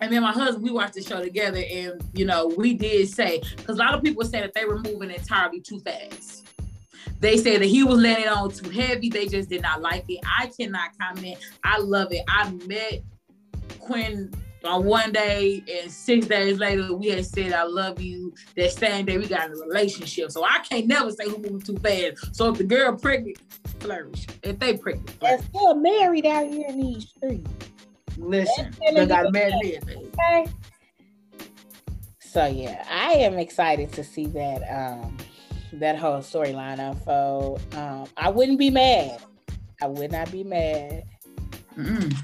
[0.00, 3.42] and then my husband, we watched the show together, and you know, we did say
[3.56, 6.46] because a lot of people say that they were moving entirely too fast.
[7.20, 9.10] They say that he was it on too heavy.
[9.10, 10.20] They just did not like it.
[10.24, 11.36] I cannot comment.
[11.62, 12.24] I love it.
[12.28, 13.02] I met
[13.78, 14.32] Quinn
[14.64, 18.34] on one day and six days later we had said I love you.
[18.56, 20.30] That same day we got in a relationship.
[20.30, 22.34] So I can't never say who moved too fast.
[22.34, 23.38] So if the girl pregnant,
[23.80, 24.26] flourish.
[24.42, 25.40] If they pregnant, flourish.
[25.40, 27.50] and still married out here in these streets.
[28.18, 30.46] Listen, they got married Okay.
[32.20, 35.16] So yeah, I am excited to see that um
[35.72, 37.60] that whole storyline unfold.
[37.74, 39.20] Um, I wouldn't be mad.
[39.82, 41.04] I would not be mad.
[41.76, 42.16] Mm.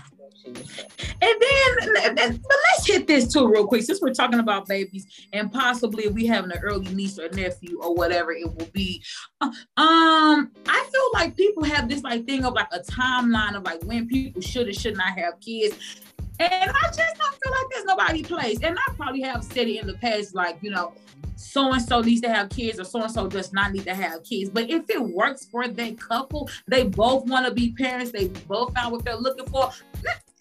[0.46, 3.82] And then, but let's hit this too real quick.
[3.82, 7.94] Since we're talking about babies and possibly we having an early niece or nephew or
[7.94, 9.02] whatever it will be,
[9.40, 9.46] uh,
[9.76, 13.82] um, I feel like people have this like thing of like a timeline of like
[13.84, 16.02] when people should and should not have kids.
[16.38, 18.58] And I just don't feel like there's nobody place.
[18.62, 20.92] And I probably have said it in the past, like, you know,
[21.36, 23.94] so and so needs to have kids or so and so does not need to
[23.94, 24.50] have kids.
[24.50, 28.74] But if it works for that couple, they both want to be parents, they both
[28.74, 29.70] found what they're looking for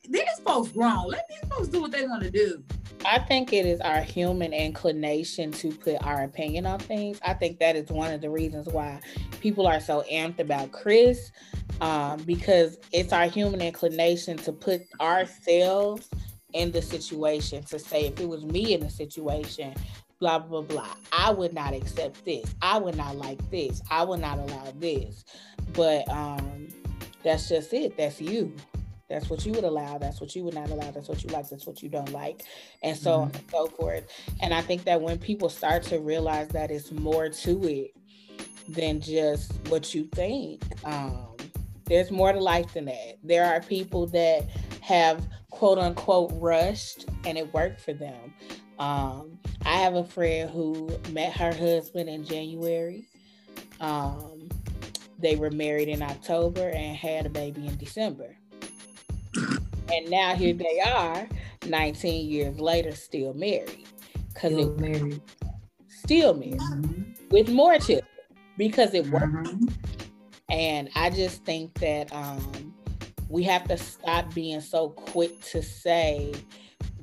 [0.09, 1.07] these folks wrong.
[1.07, 2.63] Let these folks do what they want to do.
[3.05, 7.19] I think it is our human inclination to put our opinion on things.
[7.23, 8.99] I think that is one of the reasons why
[9.41, 11.31] people are so amped about Chris,
[11.81, 16.09] um, because it's our human inclination to put ourselves
[16.53, 17.63] in the situation.
[17.65, 19.75] To say, if it was me in the situation,
[20.19, 22.55] blah blah blah, I would not accept this.
[22.61, 23.81] I would not like this.
[23.91, 25.25] I would not allow this.
[25.73, 26.69] But um,
[27.23, 27.97] that's just it.
[27.97, 28.55] That's you.
[29.09, 29.97] That's what you would allow.
[29.97, 30.89] That's what you would not allow.
[30.91, 31.49] That's what you like.
[31.49, 32.43] That's what you don't like,
[32.81, 33.37] and so on mm-hmm.
[33.37, 34.03] and so forth.
[34.41, 37.91] And I think that when people start to realize that it's more to it
[38.67, 41.35] than just what you think, um,
[41.85, 43.17] there's more to life than that.
[43.23, 44.47] There are people that
[44.81, 48.33] have quote unquote rushed and it worked for them.
[48.79, 53.07] Um, I have a friend who met her husband in January.
[53.79, 54.49] Um,
[55.17, 58.35] they were married in October and had a baby in December.
[59.95, 61.27] And now here they are,
[61.67, 63.87] 19 years later, still married.
[64.33, 65.21] Cause still it, married.
[65.87, 66.59] Still married.
[66.59, 67.03] Mm-hmm.
[67.29, 68.07] With more children.
[68.57, 69.25] Because it worked.
[69.25, 69.65] Mm-hmm.
[70.49, 72.73] And I just think that um,
[73.29, 76.33] we have to stop being so quick to say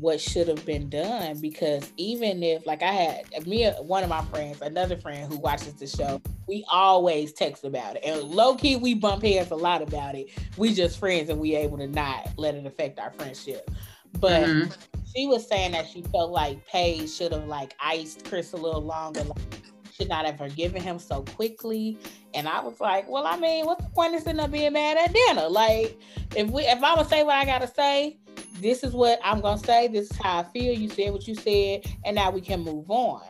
[0.02, 4.24] what should have been done because even if like I had me one of my
[4.26, 8.04] friends, another friend who watches the show, we always text about it.
[8.04, 10.30] And low key we bump heads a lot about it.
[10.56, 13.70] We just friends and we able to not let it affect our friendship.
[14.18, 14.72] But mm-hmm.
[15.14, 18.82] she was saying that she felt like Paige should have like iced Chris a little
[18.82, 19.22] longer.
[19.22, 19.38] Like,
[19.94, 21.98] should not have forgiven him so quickly.
[22.34, 24.96] And I was like, well, I mean, what's the point of sitting up being mad
[24.96, 25.48] at dinner?
[25.48, 25.98] Like,
[26.34, 28.16] if we if I would say what I gotta say,
[28.60, 29.88] this is what I'm gonna say.
[29.88, 30.72] This is how I feel.
[30.72, 33.22] You said what you said, and now we can move on.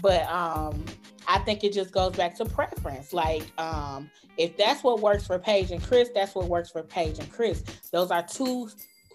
[0.00, 0.84] But um,
[1.26, 3.12] I think it just goes back to preference.
[3.12, 7.18] Like, um, if that's what works for Paige and Chris, that's what works for Paige
[7.18, 7.62] and Chris.
[7.92, 8.70] Those are two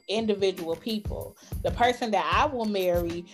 [0.07, 1.35] individual people.
[1.63, 3.25] The person that I will marry,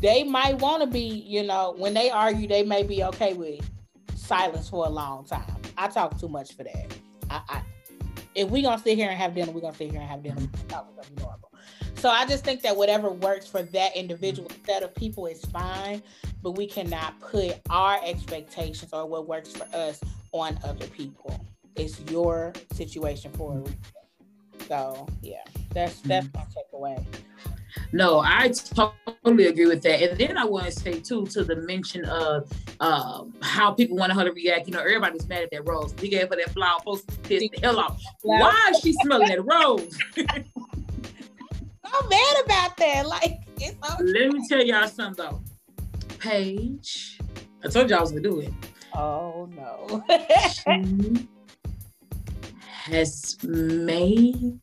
[0.00, 3.60] they might want to be, you know, when they argue, they may be okay with
[4.14, 5.56] silence for a long time.
[5.78, 6.94] I talk too much for that.
[7.30, 7.62] I, I
[8.34, 10.42] if we gonna sit here and have dinner, we're gonna sit here and have dinner.
[11.18, 11.47] normal.
[11.98, 16.00] So I just think that whatever works for that individual set of people is fine,
[16.42, 20.00] but we cannot put our expectations or what works for us
[20.30, 21.44] on other people.
[21.74, 23.76] It's your situation for a reason.
[24.68, 25.38] So yeah,
[25.74, 26.38] that's that's mm-hmm.
[26.38, 27.04] my takeaway.
[27.92, 30.00] No, I totally agree with that.
[30.00, 34.12] And then I want to say too to the mention of um, how people want
[34.12, 34.68] her to react.
[34.68, 35.94] You know, everybody's mad at that rose.
[36.00, 38.00] We gave her that flower, supposed to piss the hell off.
[38.22, 39.98] Why is she smelling that rose?
[41.92, 43.06] I'm mad about that.
[43.06, 44.04] Like, it's okay.
[44.04, 45.40] let me tell y'all something though.
[46.18, 47.18] Paige,
[47.64, 48.52] I told y'all I was gonna do it.
[48.94, 50.04] Oh no.
[50.52, 51.28] she
[52.64, 54.60] has made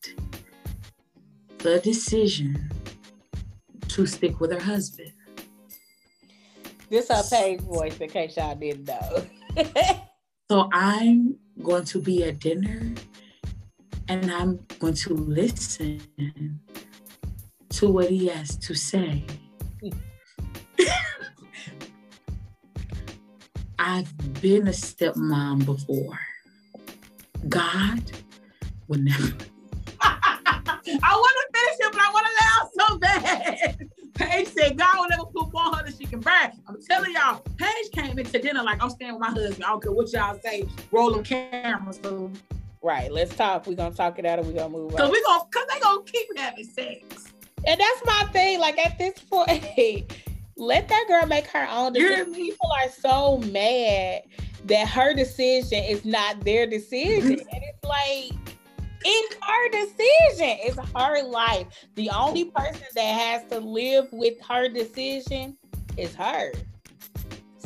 [1.60, 2.72] the decision
[3.88, 5.12] to stick with her husband.
[6.90, 9.26] This her Paige voice, in case y'all didn't know.
[10.52, 12.94] so I'm going to be at dinner
[14.08, 16.02] and I'm going to listen
[17.76, 19.26] to what he has to say.
[23.80, 26.18] I've been a stepmom before.
[27.50, 28.02] God
[28.88, 29.34] will never.
[30.02, 33.90] I want to finish it, but I want to laugh so bad.
[34.14, 36.54] Paige said God will never put more on her than she can bear.
[36.68, 39.66] I'm telling y'all, Paige came into dinner like I'm staying with my husband.
[39.66, 40.66] I don't care what y'all say.
[40.92, 42.00] Roll them cameras.
[42.02, 42.32] So.
[42.82, 43.12] Right.
[43.12, 43.68] Let's talk.
[43.68, 44.98] We're gonna talk it out and we're gonna move on.
[44.98, 47.25] Cause we gonna cause they gonna keep having sex.
[47.68, 48.60] And that's my thing.
[48.60, 50.14] Like at this point,
[50.58, 52.34] let that girl make her own decision.
[52.34, 54.24] People are so mad
[54.66, 57.38] that her decision is not their decision.
[57.38, 57.50] Mm-hmm.
[57.54, 58.56] and it's like
[59.04, 60.58] it's her decision.
[60.64, 61.68] It's her life.
[61.96, 65.58] The only person that has to live with her decision
[65.98, 66.52] is her.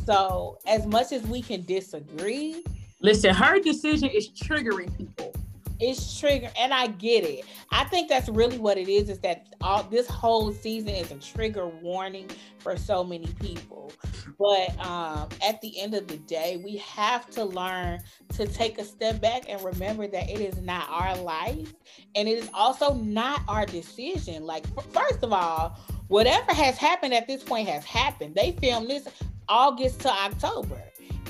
[0.06, 2.64] So, as much as we can disagree,
[3.02, 5.34] listen, her decision is triggering people
[5.80, 7.45] it's trigger and i get it.
[7.72, 11.15] I think that's really what it is is that all this whole season is a
[11.15, 12.30] trigger warning
[12.60, 13.91] for so many people.
[14.38, 17.99] But um, at the end of the day we have to learn
[18.35, 21.73] to take a step back and remember that it is not our life
[22.15, 24.45] and it is also not our decision.
[24.45, 25.77] Like first of all
[26.07, 28.35] whatever has happened at this point has happened.
[28.35, 29.07] They filmed this
[29.47, 30.81] august to october.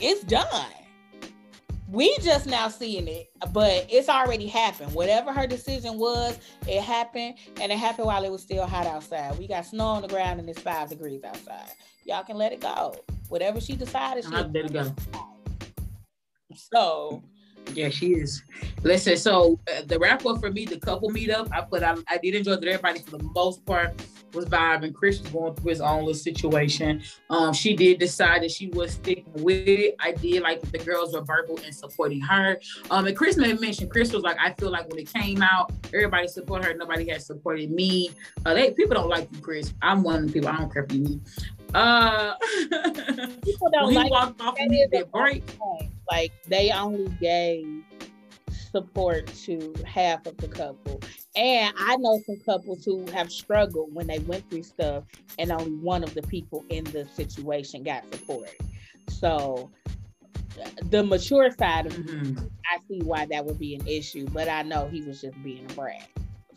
[0.01, 0.47] It's done
[1.91, 4.93] we just now seeing it, but it's already happened.
[4.93, 6.37] Whatever her decision was,
[6.67, 9.37] it happened, and it happened while it was still hot outside.
[9.39, 11.71] We got snow on the ground and it's five degrees outside.
[12.05, 12.95] Y'all can let it go.
[13.29, 14.93] Whatever she decided, she let it go.
[16.55, 17.23] So
[17.73, 18.43] yeah, she is.
[18.83, 22.17] Listen, so uh, the wrap up for me, the couple meetup, I put, I, I
[22.17, 23.93] did enjoy that everybody for the most part
[24.33, 24.93] was vibing.
[24.93, 27.01] Chris was going through his own little situation.
[27.29, 29.95] Um, she did decide that she was sticking with it.
[29.99, 32.59] I did like the girls were verbal and supporting her.
[32.91, 35.71] Um, and Chris made mention, Chris was like, I feel like when it came out,
[35.93, 38.11] everybody supported her, nobody has supported me.
[38.45, 39.73] Uh, they people don't like you, Chris.
[39.81, 40.49] I'm one of the people.
[40.49, 41.21] I don't care if you
[41.73, 42.35] Uh,
[43.43, 44.11] people don't like.
[44.11, 45.43] Walked off and me, that break.
[46.09, 47.83] Like they only gave
[48.71, 51.01] support to half of the couple.
[51.35, 55.03] And I know some couples who have struggled when they went through stuff
[55.37, 58.49] and only one of the people in the situation got support.
[59.09, 59.71] So
[60.89, 62.35] the mature side of mm-hmm.
[62.35, 65.41] me, I see why that would be an issue, but I know he was just
[65.43, 66.09] being a brat.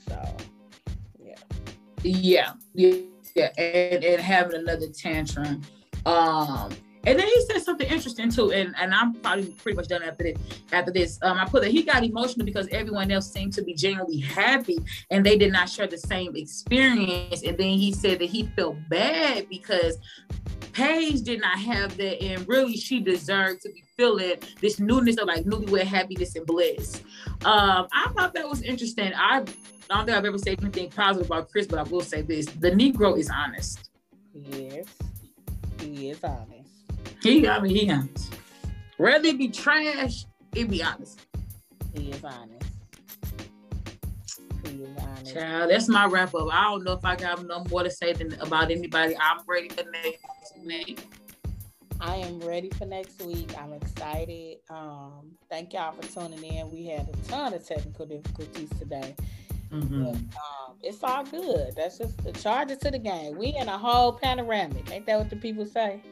[0.09, 0.37] So
[1.23, 1.35] yeah.
[2.03, 2.53] Yeah.
[2.75, 2.97] Yeah.
[3.35, 3.51] Yeah.
[3.59, 5.63] And, and having another tantrum.
[6.05, 6.73] Um
[7.05, 10.25] and then he said something interesting too, and, and I'm probably pretty much done after
[10.25, 10.39] this.
[10.73, 13.75] After this, um, I put that he got emotional because everyone else seemed to be
[13.75, 14.79] genuinely happy,
[15.11, 17.43] and they did not share the same experience.
[17.43, 19.99] And then he said that he felt bad because
[20.73, 25.27] Paige did not have that, and really she deserved to be feeling this newness of
[25.27, 27.03] like newlywed happiness and bliss.
[27.45, 29.13] Um, I thought that was interesting.
[29.15, 29.45] I,
[29.91, 32.47] I don't think I've ever said anything positive about Chris, but I will say this:
[32.47, 33.91] the Negro is honest.
[34.35, 34.87] Yes,
[35.81, 36.62] he is honest.
[37.23, 38.35] He, I mean, he honest.
[38.99, 41.21] Rather it be trash, it be honest.
[41.95, 42.65] He is honest.
[44.65, 45.35] He is honest.
[45.35, 46.49] Child, that's my wrap up.
[46.53, 49.17] I don't know if I got no more to say than about anybody.
[49.21, 50.25] I'm ready for next
[50.65, 51.07] week.
[52.01, 53.51] I am ready for next week.
[53.57, 54.59] I'm excited.
[54.69, 56.69] Um, thank y'all for tuning in.
[56.71, 59.15] We had a ton of technical difficulties today.
[59.73, 60.05] Mm-hmm.
[60.05, 61.75] But, um, it's all good.
[61.77, 63.39] That's just the charges to the game.
[63.39, 64.91] We in a whole panoramic.
[64.91, 66.03] Ain't that what the people say?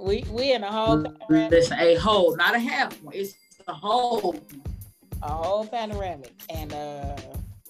[0.00, 1.50] We we in a whole panoramic.
[1.50, 3.14] Listen, a whole, not a half one.
[3.14, 3.34] It's
[3.68, 4.34] a whole.
[5.22, 7.16] A whole panoramic, and uh,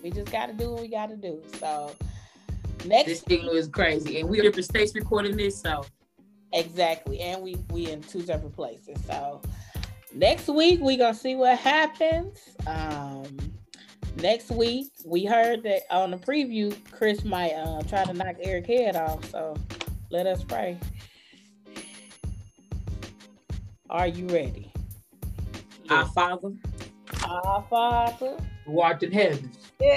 [0.03, 1.43] we just got to do what we got to do.
[1.59, 1.93] So
[2.85, 5.85] next, this thing was crazy, and we are different states recording this, so
[6.53, 8.97] exactly, and we we in two different places.
[9.05, 9.43] So
[10.15, 12.39] next week we gonna see what happens.
[12.69, 13.37] Um,
[14.23, 18.67] next week we heard that on the preview, Chris might uh, try to knock Eric
[18.67, 19.29] head off.
[19.29, 19.57] So
[20.11, 20.79] let us pray.
[23.91, 24.73] Are you ready?
[25.89, 26.53] Our Father.
[27.25, 28.37] Our Father.
[28.65, 29.51] Who art in heaven.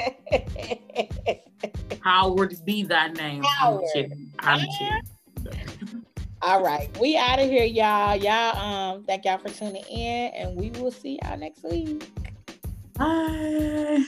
[2.02, 3.44] Howard be thy name.
[3.44, 3.84] Howard.
[3.84, 4.32] I'm kidding.
[4.40, 6.06] I'm kidding.
[6.42, 6.90] All right.
[7.00, 8.16] We out of here, y'all.
[8.16, 12.10] Y'all, um, thank y'all for tuning in and we will see y'all next week.
[12.98, 14.06] Bye.